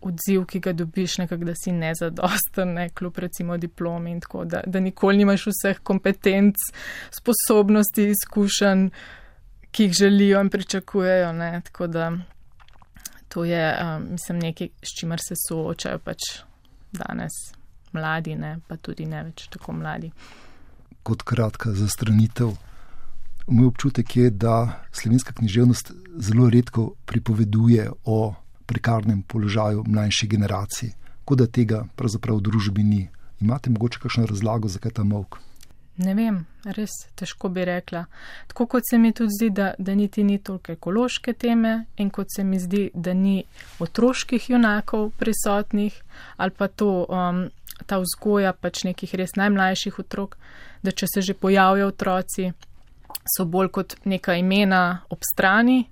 odziv, 0.00 0.44
ki 0.48 0.60
ga 0.60 0.72
dobiš, 0.72 1.18
nekako, 1.18 1.44
da 1.44 1.54
si 1.54 1.72
nezadosten, 1.72 2.74
ne, 2.74 2.88
kljub 2.88 3.18
recimo 3.18 3.56
diplomi 3.56 4.10
in 4.10 4.20
tako, 4.20 4.44
da, 4.44 4.62
da 4.66 4.80
nikoli 4.80 5.20
nimaš 5.20 5.46
vseh 5.50 5.80
kompetenc, 5.82 6.56
sposobnosti, 7.12 8.08
izkušenj, 8.14 8.88
ki 9.70 9.84
jih 9.84 9.92
želijo 9.92 10.40
in 10.40 10.50
pričakujejo. 10.50 11.32
Ne, 11.32 11.60
tako 11.64 11.86
da 11.86 12.12
to 13.28 13.44
je, 13.44 13.76
um, 13.82 14.06
mislim, 14.10 14.38
nekaj, 14.38 14.68
s 14.82 14.98
čimer 15.00 15.20
se 15.28 15.34
soočajo 15.48 15.98
pač 15.98 16.18
danes 16.92 17.32
mladi, 17.92 18.34
ne, 18.34 18.58
pa 18.66 18.76
tudi 18.76 19.06
ne 19.06 19.22
več 19.28 19.46
tako 19.52 19.72
mladi. 19.78 20.10
Kot 21.02 21.22
kratka 21.22 21.72
zastranitev. 21.72 22.56
Moj 23.50 23.66
občutek 23.66 24.16
je, 24.16 24.30
da 24.30 24.82
slovenska 24.92 25.32
književnost 25.32 25.92
zelo 26.22 26.50
redko 26.50 26.92
pripoveduje 27.06 27.88
o 28.04 28.34
prekarnem 28.70 29.22
položaju 29.26 29.84
mlajših 29.86 30.30
generacij, 30.30 30.94
kot 31.24 31.42
da 31.42 31.46
tega 31.50 31.84
pravzaprav 31.98 32.38
v 32.38 32.46
družbi 32.48 32.86
ni. 32.86 33.04
Imate 33.40 33.70
mogoče 33.70 33.98
kakšno 34.02 34.28
razlago, 34.30 34.68
zakaj 34.68 35.00
ta 35.00 35.04
mok? 35.04 35.40
Ne 36.00 36.14
vem, 36.16 36.38
res 36.76 36.92
težko 37.18 37.50
bi 37.52 37.64
rekla. 37.66 38.04
Tako 38.48 38.66
kot 38.70 38.86
se 38.88 38.98
mi 38.98 39.10
tudi 39.12 39.34
zdi, 39.36 39.50
da, 39.50 39.72
da 39.78 39.94
niti 39.94 40.24
ni 40.24 40.38
toliko 40.38 40.72
ekološke 40.72 41.34
teme 41.34 41.72
in 42.00 42.10
kot 42.14 42.30
se 42.36 42.44
mi 42.44 42.60
zdi, 42.60 42.86
da 42.94 43.12
ni 43.12 43.42
otroških 43.80 44.50
junakov 44.50 45.10
prisotnih 45.20 45.98
ali 46.36 46.56
pa 46.56 46.68
to, 46.68 47.04
um, 47.08 47.48
ta 47.86 47.98
vzgoja 48.00 48.52
pač 48.52 48.84
nekih 48.88 49.14
res 49.18 49.36
najmlajših 49.36 49.98
otrok, 49.98 50.36
da 50.82 50.92
če 50.92 51.08
se 51.14 51.24
že 51.26 51.34
pojavijo 51.34 51.90
otroci, 51.92 52.52
so 53.28 53.44
bolj 53.44 53.68
kot 53.74 53.96
neka 54.04 54.38
imena 54.40 55.02
ob 55.10 55.24
strani 55.26 55.82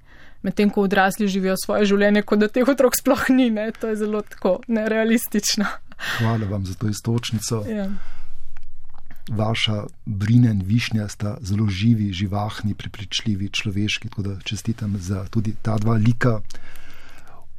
medtem 0.43 0.71
ko 0.71 0.83
odrasli 0.83 1.29
živijo 1.29 1.57
svoje 1.65 1.87
življenje, 1.91 2.23
kot 2.23 2.39
da 2.43 2.49
teh 2.49 2.69
otrok 2.69 2.97
sploh 2.99 3.29
ni. 3.35 3.51
Ne? 3.51 3.71
To 3.81 3.91
je 3.93 3.97
zelo 3.97 4.23
tako 4.23 4.59
nerealistično. 4.69 5.67
Hvala 6.19 6.47
vam 6.47 6.67
za 6.67 6.75
to 6.75 6.89
istočnico. 6.89 7.65
Ja. 7.69 7.89
Vaša 9.29 9.83
brina 10.07 10.51
in 10.51 10.63
višnja 10.65 11.09
sta 11.09 11.37
zelo 11.45 11.67
živi, 11.69 12.13
živahni, 12.13 12.75
prepričljivi, 12.75 13.51
človeški, 13.53 14.09
tako 14.09 14.23
da 14.23 14.39
čestitam 14.41 14.97
za 14.99 15.25
tudi 15.31 15.55
ta 15.63 15.77
dva 15.79 15.99
lika. 16.01 16.41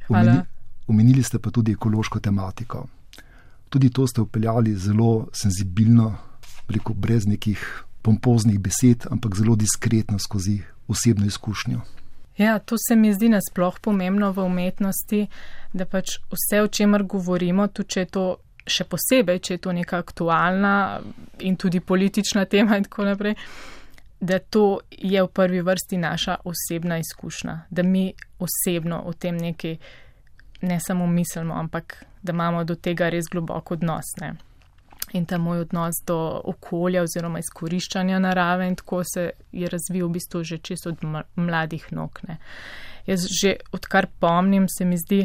Omeni, 0.08 0.40
omenili 0.86 1.22
ste 1.22 1.38
pa 1.38 1.50
tudi 1.50 1.72
ekološko 1.72 2.20
tematiko. 2.20 2.86
Tudi 3.68 3.90
to 3.90 4.06
ste 4.06 4.20
upeljali 4.20 4.74
zelo 4.74 5.28
senzibilno, 5.32 6.16
preko 6.66 6.94
brez 6.94 7.26
nekih 7.26 7.84
pompoznih 8.02 8.58
besed, 8.58 9.06
ampak 9.10 9.36
zelo 9.36 9.54
diskretno 9.56 10.18
skozi 10.18 10.60
osebno 10.88 11.26
izkušnjo. 11.26 11.80
Ja, 12.36 12.58
to 12.58 12.76
se 12.78 12.96
mi 12.96 13.12
zdi 13.14 13.28
nasploh 13.28 13.80
pomembno 13.80 14.32
v 14.32 14.44
umetnosti, 14.46 15.26
da 15.72 15.84
pač 15.86 16.18
vse, 16.30 16.62
o 16.62 16.68
čemer 16.68 17.02
govorimo, 17.02 17.66
tudi 17.68 17.94
če 17.94 18.00
je 18.00 18.10
to 18.16 18.24
še 18.70 18.86
posebej, 18.88 19.40
če 19.40 19.54
je 19.54 19.62
to 19.66 19.72
neka 19.72 19.98
aktualna 20.00 21.00
in 21.40 21.56
tudi 21.56 21.80
politična 21.80 22.44
tema 22.44 22.78
in 22.78 22.86
tako 22.86 23.08
naprej, 23.08 23.34
da 24.20 24.38
to 24.38 24.80
je 24.90 25.22
v 25.22 25.28
prvi 25.32 25.62
vrsti 25.64 25.98
naša 25.98 26.36
osebna 26.44 26.98
izkušnja, 27.00 27.56
da 27.70 27.82
mi 27.82 28.12
osebno 28.38 29.02
o 29.06 29.12
tem 29.12 29.36
nekaj 29.36 29.76
ne 30.60 30.78
samo 30.80 31.06
mislimo, 31.06 31.54
ampak 31.54 32.04
da 32.22 32.32
imamo 32.32 32.64
do 32.64 32.74
tega 32.74 33.08
res 33.08 33.28
globoko 33.32 33.74
odnos. 33.74 34.16
Ne 34.20 34.49
in 35.12 35.26
ta 35.26 35.38
moj 35.38 35.64
odnos 35.66 36.02
do 36.06 36.18
okolja 36.44 37.02
oziroma 37.02 37.38
izkoriščanja 37.38 38.18
narave 38.18 38.68
in 38.68 38.76
tako 38.76 39.02
se 39.14 39.30
je 39.52 39.68
razvil 39.68 40.08
v 40.08 40.12
bistvu 40.18 40.44
že 40.44 40.58
čist 40.58 40.86
od 40.86 41.02
mladih 41.36 41.86
nog. 41.92 42.20
Ne. 42.28 42.38
Jaz 43.06 43.26
že 43.42 43.56
odkar 43.72 44.06
pomnim, 44.20 44.68
se 44.68 44.84
mi 44.84 44.98
zdi, 44.98 45.24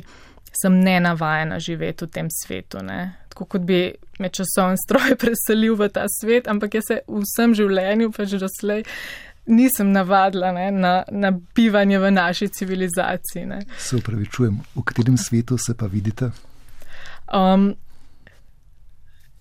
sem 0.61 0.79
nenavajena 0.79 1.59
živeti 1.59 2.05
v 2.05 2.09
tem 2.09 2.27
svetu. 2.31 2.81
Ne. 2.83 3.15
Tako 3.29 3.45
kot 3.45 3.61
bi 3.61 3.93
me 4.19 4.29
časovni 4.29 4.79
stroj 4.85 5.17
preselil 5.19 5.75
v 5.75 5.89
ta 5.89 6.07
svet, 6.09 6.47
ampak 6.47 6.79
jaz 6.79 6.89
se 6.89 6.99
v 7.07 7.21
vsem 7.25 7.55
življenju, 7.55 8.11
pa 8.15 8.25
že 8.25 8.39
doslej, 8.41 8.85
nisem 9.45 9.91
navadila 9.91 10.51
ne, 10.51 10.71
na, 10.71 10.93
na 11.11 11.31
bivanje 11.31 11.99
v 11.99 12.11
naši 12.11 12.49
civilizaciji. 12.49 13.45
Ne. 13.45 13.61
Se 13.77 13.99
upravičujem, 13.99 14.59
v 14.75 14.83
katerem 14.83 15.17
svetu 15.17 15.57
se 15.57 15.77
pa 15.77 15.85
vidite? 15.85 16.31
Um, 17.33 17.73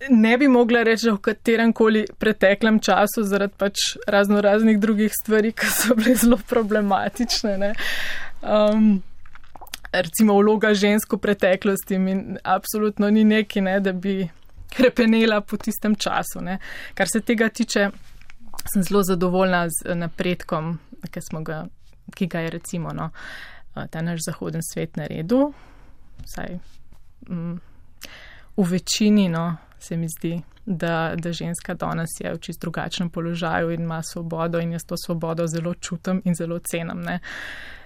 ne 0.09 0.37
bi 0.37 0.47
mogla 0.47 0.83
reči, 0.83 1.09
v 1.09 1.17
katerem 1.21 1.73
koli 1.73 2.05
preteklem 2.19 2.79
času, 2.79 3.23
zaradi 3.23 3.53
pač 3.57 3.95
razno 4.07 4.41
raznih 4.41 4.79
drugih 4.79 5.11
stvari, 5.13 5.51
ki 5.51 5.71
so 5.71 5.95
bile 5.95 6.15
zelo 6.15 6.37
problematične. 6.49 7.73
Um, 8.41 9.03
recimo 9.91 10.37
vloga 10.37 10.73
žensk 10.73 11.13
v 11.13 11.21
preteklosti 11.21 11.99
mi 11.99 12.15
absolutno 12.43 13.09
ni 13.09 13.23
neki, 13.23 13.61
ne, 13.61 13.79
da 13.79 13.93
bi 13.93 14.27
krepenela 14.75 15.41
po 15.41 15.57
tistem 15.57 15.95
času. 15.95 16.41
Ne. 16.41 16.59
Kar 16.93 17.07
se 17.09 17.21
tega 17.21 17.49
tiče, 17.49 17.89
sem 18.73 18.83
zelo 18.83 19.03
zadovoljna 19.03 19.67
z 19.69 19.95
napredkom, 19.95 20.77
ki, 21.11 21.19
ga, 21.43 21.65
ki 22.15 22.27
ga 22.27 22.39
je 22.39 22.49
recimo 22.49 22.93
no, 22.93 23.09
ta 23.91 24.01
naš 24.01 24.25
zahoden 24.25 24.63
svet 24.63 24.97
naredil. 24.97 25.51
Vsaj, 26.25 26.59
mm, 27.29 27.59
v 28.57 28.67
večini, 28.71 29.29
no, 29.29 29.55
se 29.87 29.97
mi 29.97 30.07
zdi, 30.09 30.41
da, 30.65 31.13
da 31.17 31.31
ženska 31.31 31.73
danes 31.73 32.09
je 32.19 32.33
v 32.33 32.39
čist 32.39 32.61
drugačnem 32.61 33.09
položaju 33.09 33.71
in 33.71 33.81
ima 33.81 34.01
svobodo 34.03 34.59
in 34.59 34.71
jaz 34.71 34.81
to 34.87 34.97
svobodo 34.97 35.47
zelo 35.47 35.73
čutim 35.73 36.21
in 36.25 36.35
zelo 36.35 36.59
cenim. 36.59 37.01
Ne. 37.01 37.19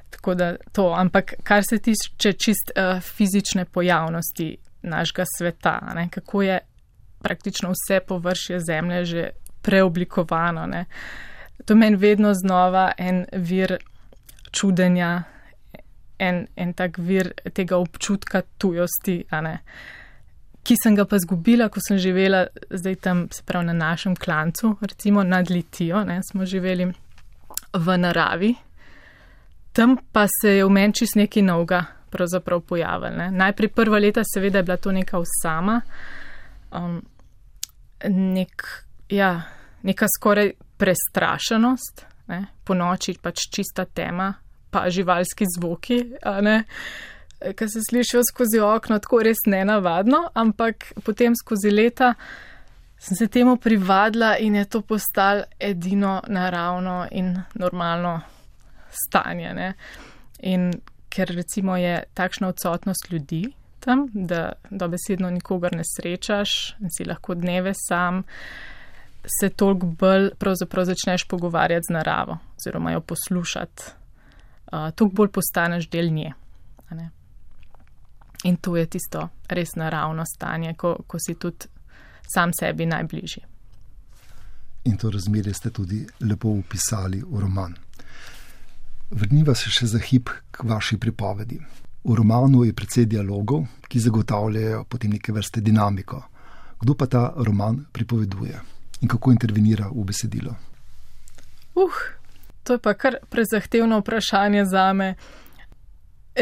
Tako 0.10 0.36
da 0.36 0.56
to, 0.72 0.94
ampak 0.98 1.34
kar 1.44 1.64
se 1.70 1.78
tiče 1.78 2.34
čist 2.34 2.72
uh, 2.76 3.02
fizične 3.02 3.66
pojavnosti 3.66 4.58
našega 4.82 5.26
sveta, 5.38 5.80
ne, 5.96 6.10
kako 6.10 6.42
je 6.42 6.60
praktično 7.22 7.70
vse 7.70 8.00
površje 8.00 8.60
zemlje 8.60 9.06
že 9.06 9.30
preoblikovano. 9.62 10.66
Ne. 10.66 10.86
To 11.66 11.76
meni 11.76 11.96
vedno 11.96 12.34
znova 12.34 12.92
en 12.98 13.26
vir 13.34 13.78
čudenja, 14.52 15.24
en, 16.20 16.48
en 16.56 16.74
tak 16.74 16.98
vir 16.98 17.34
tega 17.54 17.78
občutka 17.78 18.42
tujosti. 18.58 19.24
Uh, 19.32 19.58
ki 20.70 20.76
sem 20.78 20.94
ga 20.94 21.08
pa 21.10 21.18
zgubila, 21.18 21.66
ko 21.74 21.82
sem 21.82 21.98
živela 21.98 22.44
zdaj 22.70 22.96
tam, 23.02 23.24
se 23.34 23.42
pravi 23.46 23.72
na 23.72 23.74
našem 23.74 24.16
klancu, 24.16 24.76
recimo 24.82 25.24
nad 25.26 25.50
Litijo, 25.50 26.04
ne, 26.06 26.20
smo 26.24 26.46
živeli 26.46 26.92
v 27.74 27.98
naravi. 27.98 28.54
Tam 29.74 29.98
pa 30.14 30.28
se 30.30 30.60
je 30.60 30.66
v 30.66 30.70
meni 30.70 30.94
čist 30.94 31.18
nekaj 31.18 31.44
novega 31.46 31.82
pravzaprav 32.10 32.62
pojavil. 32.62 33.18
Ne. 33.18 33.32
Najprej 33.32 33.70
prva 33.74 33.98
leta 34.00 34.22
seveda 34.26 34.62
je 34.62 34.68
bila 34.68 34.78
to 34.78 34.92
neka 34.92 35.18
osama, 35.18 35.82
um, 36.72 37.02
nek, 38.06 38.66
ja, 39.10 39.32
neka 39.84 40.06
skoraj 40.18 40.54
prestrašenost, 40.78 42.06
ne. 42.28 42.44
po 42.64 42.78
noči 42.78 43.18
pač 43.22 43.50
čista 43.50 43.86
tema, 43.86 44.34
pa 44.70 44.86
živalski 44.90 45.50
zvoki, 45.58 46.04
ne. 46.46 46.64
Ki 47.40 47.70
se 47.70 47.80
slišijo 47.90 48.22
skozi 48.32 48.60
okno, 48.60 49.00
tako 49.00 49.24
res 49.24 49.46
nenavadno, 49.46 50.30
ampak 50.34 50.92
potem 51.06 51.36
skozi 51.36 51.72
leta 51.72 52.14
sem 53.00 53.16
se 53.16 53.28
temu 53.28 53.56
privadila 53.58 54.38
in 54.38 54.56
je 54.56 54.66
to 54.66 54.82
postalo 54.82 55.44
edino 55.60 56.22
naravno 56.28 57.08
in 57.12 57.42
normalno 57.54 58.22
stanje. 58.90 59.54
Ne? 59.54 59.74
In 60.40 60.74
ker 61.10 61.32
recimo 61.36 61.78
je 61.78 62.04
takšna 62.14 62.48
odsotnost 62.48 63.12
ljudi 63.12 63.54
tam, 63.80 64.08
da 64.14 64.52
dobesedno 64.70 65.30
nikogar 65.30 65.76
ne 65.76 65.84
srečaš 65.96 66.76
in 66.80 66.92
si 66.98 67.06
lahko 67.06 67.36
dneve 67.36 67.74
sam, 67.88 68.24
se 69.40 69.50
toliko 69.50 69.86
bolj 69.86 70.30
pravzaprav 70.40 70.86
začneš 70.86 71.28
pogovarjati 71.28 71.88
z 71.90 71.94
naravo 71.94 72.38
oziroma 72.58 72.92
jo 72.92 73.02
poslušati, 73.02 73.84
uh, 74.72 74.92
toliko 74.96 75.16
bolj 75.16 75.32
postaneš 75.32 75.90
del 75.90 76.12
nje. 76.12 76.34
In 78.44 78.58
to 78.58 78.78
je 78.78 78.86
tisto 78.86 79.30
res 79.48 79.76
naravno 79.76 80.24
stanje, 80.26 80.74
ko, 80.74 80.96
ko 81.08 81.20
si 81.20 81.36
tudi 81.36 81.68
sam 82.34 82.54
sebi 82.54 82.86
najbližji. 82.86 83.44
In 84.84 84.98
to 84.98 85.10
razmerje 85.12 85.54
ste 85.54 85.70
tudi 85.70 86.06
lepo 86.20 86.50
opisali 86.50 87.22
v 87.22 87.40
roman. 87.40 87.76
Vrniva 89.10 89.56
se 89.56 89.70
še 89.74 89.88
za 89.90 90.00
hip 90.00 90.30
k 90.52 90.64
vaši 90.64 90.98
pripovedi. 90.98 91.60
V 92.04 92.16
romanu 92.16 92.64
je 92.64 92.74
precej 92.74 93.06
dialogov, 93.06 93.66
ki 93.90 94.00
zagotavljajo 94.00 94.86
potem 94.90 95.12
neke 95.12 95.34
vrste 95.36 95.62
dinamiko. 95.62 96.22
Kdo 96.80 96.96
pa 96.96 97.08
ta 97.08 97.34
roman 97.36 97.82
pripoveduje 97.92 98.62
in 99.02 99.08
kako 99.08 99.32
intervenira 99.32 99.90
v 99.92 100.06
besedilo? 100.08 100.56
Uh, 101.76 102.00
to 102.64 102.74
je 102.74 102.80
pa 102.80 102.94
kar 102.94 103.18
prezahtevno 103.30 104.00
vprašanje 104.00 104.66
za 104.66 104.94
me. 104.94 105.16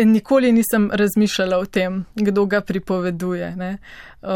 Nikoli 0.06 0.52
nisem 0.52 0.90
razmišljala 0.94 1.58
o 1.58 1.66
tem, 1.66 2.06
kdo 2.16 2.46
ga 2.46 2.62
pripoveduje. 2.62 3.56
Uh, 3.58 4.30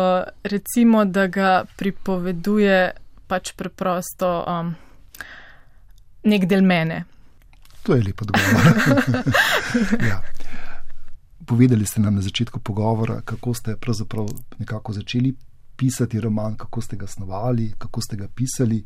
recimo, 0.44 1.06
da 1.06 1.28
ga 1.28 1.66
pripoveduje 1.78 2.92
pač 3.28 3.54
preprosto 3.56 4.30
um, 4.48 4.74
nek 6.24 6.46
del 6.46 6.66
mene. 6.66 7.04
To 7.84 7.96
je 7.96 8.04
lepo 8.04 8.26
odgovor. 8.26 8.66
ja. 10.12 10.22
Povedali 11.46 11.86
ste 11.86 12.02
nam 12.02 12.16
na 12.16 12.22
začetku 12.22 12.60
pogovora, 12.60 13.22
kako 13.26 13.54
ste 13.54 13.76
pravzaprav 13.76 14.28
nekako 14.60 14.94
začeli 14.94 15.34
pisati 15.76 16.20
roman, 16.22 16.56
kako 16.56 16.82
ste 16.82 16.96
ga 16.96 17.08
snovali, 17.08 17.74
kako 17.78 18.02
ste 18.02 18.16
ga 18.16 18.28
pisali. 18.28 18.84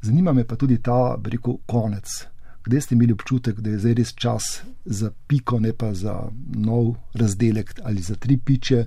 Zanima 0.00 0.32
me 0.32 0.44
pa 0.44 0.56
tudi 0.56 0.82
ta, 0.82 1.16
rekel, 1.24 1.60
konec 1.66 2.26
kdaj 2.64 2.80
ste 2.80 2.94
imeli 2.94 3.12
občutek, 3.12 3.60
da 3.60 3.70
je 3.70 3.78
zdaj 3.78 3.94
res 3.94 4.14
čas 4.14 4.62
za 4.84 5.10
piko, 5.26 5.60
ne 5.60 5.72
pa 5.72 5.94
za 5.94 6.14
nov 6.54 6.94
razdelek 7.14 7.74
ali 7.84 8.02
za 8.02 8.14
tri 8.14 8.36
piče. 8.36 8.86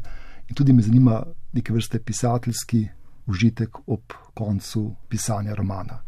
In 0.50 0.56
tudi 0.56 0.74
me 0.74 0.82
zanima 0.82 1.24
neke 1.54 1.74
vrste 1.74 2.00
pisateljski 2.00 2.88
užitek 3.26 3.78
ob 3.88 4.14
koncu 4.34 4.96
pisanja 5.10 5.56
romana. 5.56 6.00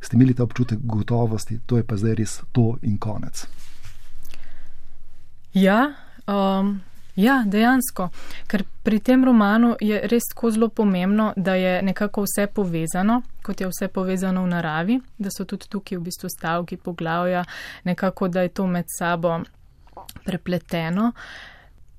Ste 0.00 0.16
imeli 0.16 0.34
ta 0.34 0.42
občutek 0.42 0.78
gotovosti, 0.82 1.60
to 1.66 1.76
je 1.76 1.84
pa 1.86 1.96
zdaj 1.96 2.14
res 2.14 2.40
to 2.52 2.76
in 2.82 2.98
konec. 2.98 3.46
Ja, 5.54 5.92
um, 6.26 6.80
Ja, 7.16 7.40
dejansko, 7.46 8.10
ker 8.46 8.62
pri 8.84 8.98
tem 9.00 9.24
romanu 9.24 9.72
je 9.80 10.02
res 10.10 10.28
tako 10.34 10.50
zelo 10.52 10.68
pomembno, 10.68 11.30
da 11.36 11.54
je 11.56 11.78
nekako 11.82 12.26
vse 12.26 12.44
povezano, 12.46 13.22
kot 13.42 13.60
je 13.60 13.68
vse 13.70 13.88
povezano 13.88 14.42
v 14.44 14.50
naravi, 14.52 14.98
da 15.18 15.32
so 15.32 15.46
tudi 15.48 15.70
tukaj 15.72 15.96
v 15.96 16.04
bistvu 16.10 16.28
stavki, 16.28 16.76
poglavja, 16.76 17.44
nekako, 17.88 18.28
da 18.28 18.44
je 18.44 18.52
to 18.52 18.66
med 18.66 18.92
sabo 18.98 19.38
prepleteno. 20.24 21.12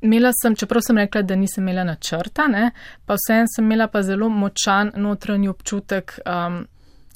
Imela 0.05 0.29
sem, 0.37 0.55
čeprav 0.55 0.85
sem 0.85 1.01
rekla, 1.01 1.23
da 1.25 1.35
nisem 1.35 1.65
imela 1.65 1.83
načrta, 1.83 2.45
ne, 2.47 2.69
pa 3.05 3.17
vsem 3.17 3.49
sem 3.49 3.65
imela 3.65 3.87
pa 3.89 4.03
zelo 4.05 4.29
močan 4.29 4.91
notranji 4.95 5.49
občutek, 5.49 6.19
um, 6.25 6.67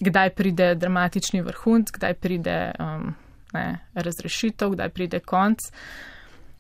kdaj 0.02 0.34
pride 0.34 0.74
dramatični 0.76 1.46
vrhunc, 1.46 1.94
kdaj 1.94 2.18
pride 2.18 2.56
um, 2.80 3.12
ne, 3.54 3.68
razrešitev, 3.94 4.74
kdaj 4.74 4.90
pride 4.90 5.20
konc 5.20 5.70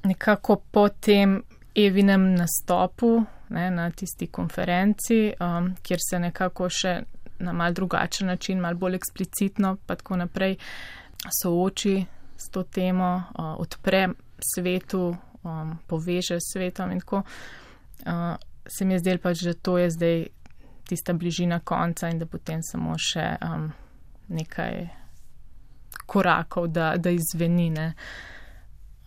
nekako 0.04 0.56
po 0.72 0.90
tem 0.90 1.44
Evinem 1.76 2.36
nastopu 2.36 3.24
ne, 3.50 3.72
na 3.72 3.92
tisti 3.92 4.28
konferenci, 4.28 5.34
um, 5.40 5.76
kjer 5.84 6.00
se 6.10 6.20
nekako 6.20 6.70
še 6.70 6.96
na 7.40 7.54
mal 7.54 7.74
drugačen 7.74 8.28
način, 8.28 8.60
mal 8.60 8.76
bolj 8.76 8.96
eksplicitno, 9.00 9.78
pa 9.86 9.96
tako 9.96 10.20
naprej 10.22 10.58
sooči 11.42 11.96
s 12.38 12.50
to 12.50 12.64
temo, 12.64 13.12
uh, 13.16 13.54
odpre 13.60 14.08
svetu, 14.54 15.16
um, 15.44 15.78
poveže 15.88 16.40
s 16.40 16.54
svetom 16.54 16.92
in 16.92 17.00
tako. 17.00 17.24
Uh, 18.06 18.36
se 18.68 18.86
mi 18.86 18.94
je 18.94 19.00
zdel 19.00 19.18
pač, 19.18 19.46
da 19.46 19.54
to 19.54 19.78
je 19.78 19.90
zdaj 19.90 20.26
tista 20.90 21.14
bližina 21.14 21.60
konca 21.60 22.10
in 22.10 22.20
da 22.20 22.26
potem 22.26 22.64
samo 22.64 22.98
še 23.00 23.26
um, 23.48 23.72
nekaj 24.28 24.88
korakov, 26.06 26.68
da, 26.68 26.96
da 26.98 27.16
izvenine. 27.16 27.94
Uh, 27.96 28.41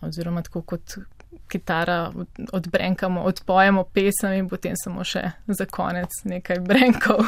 oziroma 0.01 0.41
tako 0.41 0.61
kot 0.61 0.97
kitara 1.47 2.11
odbrenkamo, 2.51 3.21
odpojemo 3.21 3.83
pesem 3.93 4.33
in 4.33 4.49
potem 4.49 4.75
samo 4.83 5.03
še 5.03 5.23
za 5.47 5.65
konec 5.65 6.23
nekaj 6.23 6.59
brenkov, 6.65 7.25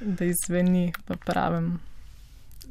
da 0.00 0.28
izveni 0.28 0.90
v 1.08 1.18
pravem. 1.24 1.76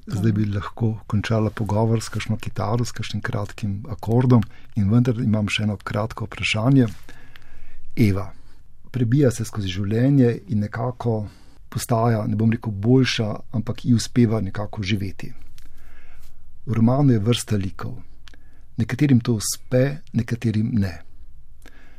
Zdaj 0.05 0.31
bi 0.37 0.45
lahko 0.45 0.91
končala 1.09 1.49
pogovor 1.49 2.01
s 2.01 2.11
kakšno 2.13 2.37
kitaro, 2.37 2.85
s 2.85 2.93
kakšnim 2.93 3.23
kratkim 3.25 3.79
akordom, 3.89 4.43
in 4.77 4.91
vendar 4.91 5.17
imam 5.17 5.49
še 5.49 5.65
eno 5.65 5.79
kratko 5.81 6.27
vprašanje. 6.29 6.85
Eva, 7.97 8.27
prebija 8.93 9.31
se 9.31 9.47
skozi 9.47 9.71
življenje 9.71 10.29
in 10.53 10.61
nekako 10.61 11.23
postaja, 11.73 12.21
ne 12.29 12.37
bom 12.37 12.53
rekel, 12.53 12.71
boljša, 12.71 13.31
ampak 13.57 13.85
ji 13.85 13.95
uspeva 13.97 14.43
nekako 14.45 14.83
živeti. 14.83 15.31
V 16.65 16.77
romanu 16.77 17.15
je 17.15 17.23
vrsta 17.25 17.57
likov, 17.57 17.97
Nekaterim 18.77 19.19
to 19.19 19.33
uspe, 19.33 19.97
nekaterim 20.13 20.69
ne. 20.73 21.01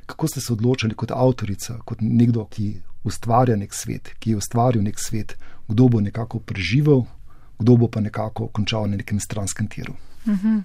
Kako 0.06 0.28
ste 0.28 0.40
se 0.40 0.52
odločili 0.52 0.94
kot 0.94 1.10
avtorica, 1.10 1.78
kot 1.84 1.98
nekdo, 2.00 2.44
ki 2.50 2.74
ustvarja 3.04 3.56
nek 3.56 3.74
svet, 3.74 4.12
ki 4.18 4.30
je 4.30 4.36
ustvaril 4.36 4.82
nek 4.82 5.00
svet, 5.00 5.36
kdo 5.68 5.88
bo 5.88 6.00
nekako 6.00 6.38
preživel, 6.38 7.04
kdo 7.58 7.76
bo 7.76 7.88
pa 7.88 8.00
nekako 8.00 8.48
končal 8.48 8.90
na 8.90 8.96
nekem 8.96 9.20
stranskem 9.20 9.66
tiru? 9.68 9.94
Uh 10.26 10.32
-huh. 10.32 10.62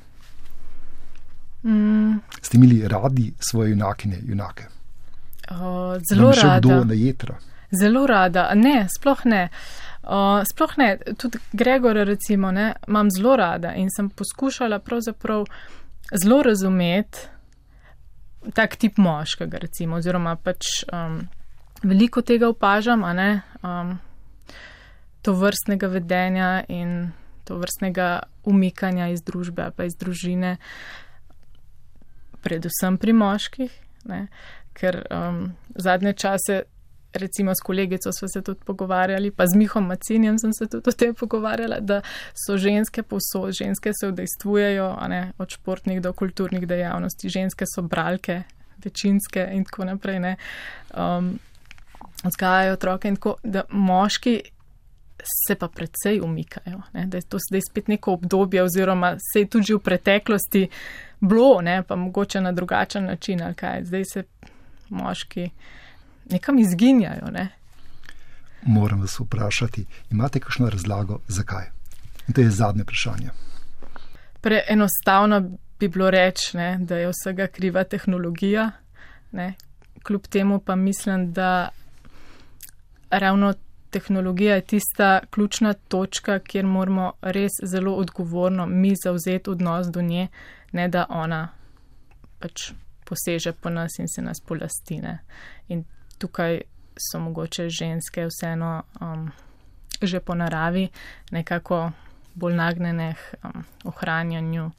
mm. 1.63 2.19
Ste 2.41 2.57
imeli 2.57 2.87
radi 2.87 3.33
svoje 3.39 3.69
junakine, 3.71 4.19
junake? 4.25 4.63
O, 5.51 5.99
zelo 6.09 6.31
rada. 6.31 6.59
Kdo 6.59 6.83
na 6.83 6.93
jedra? 6.93 7.35
Zelo 7.71 8.05
rada, 8.07 8.51
ne, 8.55 8.87
sploh 8.97 9.25
ne. 9.25 9.49
Uh, 10.03 10.43
sploh 10.51 10.77
ne, 10.77 10.97
tudi 11.17 11.37
Gregora, 11.53 12.03
recimo, 12.03 12.51
ne, 12.51 12.73
imam 12.87 13.11
zelo 13.11 13.35
rada 13.35 13.73
in 13.73 13.89
sem 13.95 14.09
poskušala 14.09 14.79
pravzaprav 14.79 15.45
zelo 16.09 16.41
razumeti 16.43 17.27
tak 18.53 18.75
tip 18.75 18.97
moškega, 18.97 19.57
recimo, 19.61 19.99
oziroma 20.01 20.35
pač 20.35 20.81
um, 20.89 21.19
veliko 21.83 22.21
tega 22.25 22.49
opažam, 22.49 23.05
ne 23.15 23.41
um, 23.61 23.97
to 25.21 25.35
vrstnega 25.37 25.87
vedenja 25.87 26.63
in 26.67 27.11
to 27.45 27.59
vrstnega 27.61 28.23
umikanja 28.49 29.11
iz 29.13 29.21
družbe, 29.21 29.69
pa 29.75 29.85
iz 29.85 29.93
družine, 29.99 30.55
predvsem 32.41 32.97
pri 32.97 33.13
moških, 33.13 33.73
ne, 34.09 34.25
ker 34.73 35.03
um, 35.13 35.43
zadnje 35.77 36.13
čase 36.17 36.63
recimo 37.13 37.55
s 37.55 37.59
kolegico 37.59 38.11
smo 38.11 38.27
se 38.27 38.41
tudi 38.41 38.59
pogovarjali, 38.65 39.31
pa 39.31 39.47
z 39.47 39.55
Mihom 39.55 39.87
Macinjem 39.87 40.39
sem 40.39 40.53
se 40.53 40.67
tudi 40.67 40.89
o 40.89 40.91
tem 40.91 41.15
pogovarjala, 41.15 41.79
da 41.79 42.01
so 42.45 42.57
ženske 42.57 43.03
posod, 43.03 43.53
ženske 43.53 43.91
se 43.99 44.07
vdejstvujejo, 44.07 44.97
ne, 45.07 45.31
od 45.37 45.49
športnih 45.49 46.01
do 46.01 46.13
kulturnih 46.13 46.67
dejavnosti, 46.67 47.29
ženske 47.29 47.65
so 47.75 47.81
bralke, 47.81 48.43
večinske 48.83 49.49
in 49.53 49.65
tako 49.65 49.85
naprej, 49.85 50.19
ne, 50.19 50.35
um, 50.97 51.39
vzgajajo 52.23 52.73
otroke 52.73 53.07
in 53.07 53.15
tako, 53.15 53.35
da 53.43 53.63
moški 53.69 54.41
se 55.47 55.55
pa 55.55 55.67
predvsej 55.67 56.21
umikajo, 56.21 56.81
ne, 56.93 57.05
da 57.05 57.17
je 57.17 57.21
to 57.29 57.37
zdaj 57.49 57.61
spet 57.69 57.87
neko 57.87 58.13
obdobje 58.13 58.63
oziroma 58.63 59.15
se 59.33 59.39
je 59.39 59.47
tudi 59.47 59.73
v 59.73 59.79
preteklosti 59.79 60.67
bilo, 61.19 61.61
ne, 61.61 61.83
pa 61.83 61.95
mogoče 61.95 62.41
na 62.41 62.51
drugačen 62.51 63.05
način, 63.05 63.41
ali 63.43 63.55
kaj, 63.55 63.83
zdaj 63.85 64.05
se 64.05 64.23
moški 64.89 65.49
nekam 66.29 66.59
izginjajo. 66.59 67.31
Ne? 67.31 67.49
Moram 68.61 69.01
vas 69.01 69.19
vprašati, 69.19 69.85
imate 70.11 70.39
kakšno 70.39 70.69
razlago, 70.69 71.19
zakaj? 71.27 71.65
In 72.27 72.33
to 72.33 72.41
je 72.41 72.49
zadnje 72.49 72.83
vprašanje. 72.83 73.29
Preenostavno 74.41 75.57
bi 75.79 75.87
bilo 75.87 76.09
reči, 76.09 76.57
ne, 76.57 76.77
da 76.79 76.97
je 76.97 77.09
vsega 77.09 77.47
kriva 77.47 77.83
tehnologija. 77.83 78.71
Ne. 79.31 79.53
Kljub 80.03 80.27
temu 80.27 80.59
pa 80.59 80.75
mislim, 80.75 81.33
da 81.33 81.69
ravno 83.09 83.53
tehnologija 83.89 84.55
je 84.55 84.61
tista 84.61 85.19
ključna 85.29 85.73
točka, 85.73 86.39
kjer 86.39 86.65
moramo 86.65 87.13
res 87.21 87.51
zelo 87.63 87.95
odgovorno 87.95 88.65
mi 88.65 88.93
zauzeti 89.03 89.49
odnos 89.49 89.87
do 89.87 90.01
nje, 90.01 90.27
ne 90.71 90.87
da 90.87 91.05
ona 91.09 91.47
pač 92.39 92.71
poseže 93.05 93.51
po 93.53 93.69
nas 93.69 93.99
in 93.99 94.07
se 94.07 94.21
nas 94.21 94.39
polastine. 94.47 95.19
In 95.67 95.83
tukaj 96.21 96.61
so 96.97 97.19
mogoče 97.19 97.69
ženske 97.69 98.27
vseeno 98.29 98.81
um, 99.01 99.31
že 100.01 100.19
po 100.19 100.35
naravi 100.35 100.87
nekako 101.31 101.91
bolj 102.35 102.55
nagnjene 102.55 103.13
k 103.13 103.37
um, 103.43 103.63
ohranjanju 103.83 104.69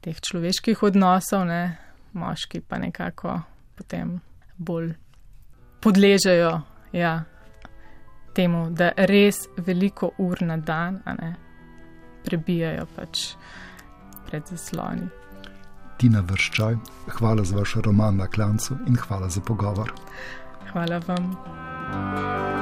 teh 0.00 0.18
človeških 0.20 0.82
odnosov, 0.82 1.46
ne? 1.46 1.76
moški 2.12 2.60
pa 2.60 2.78
nekako 2.78 3.40
potem 3.76 4.20
bolj 4.58 4.92
podležejo 5.80 6.60
ja, 6.92 7.24
temu, 8.34 8.66
da 8.70 8.92
res 8.96 9.46
veliko 9.56 10.12
ur 10.18 10.42
na 10.42 10.56
dan 10.56 11.00
ne, 11.06 11.32
prebijajo 12.24 12.86
pač 12.96 13.32
pred 14.28 14.46
zasloni. 14.52 15.21
Tina 16.02 16.18
Vrščaj, 16.26 16.76
hvala 17.14 17.44
za 17.46 17.54
vaš 17.56 17.76
roman 17.86 18.16
na 18.18 18.26
klancu 18.26 18.74
in 18.90 18.98
hvala 18.98 19.28
za 19.30 19.40
pogovor. 19.40 19.92
Hvala 20.72 20.98
vam. 21.06 21.36
thank 21.92 22.56
you 22.56 22.61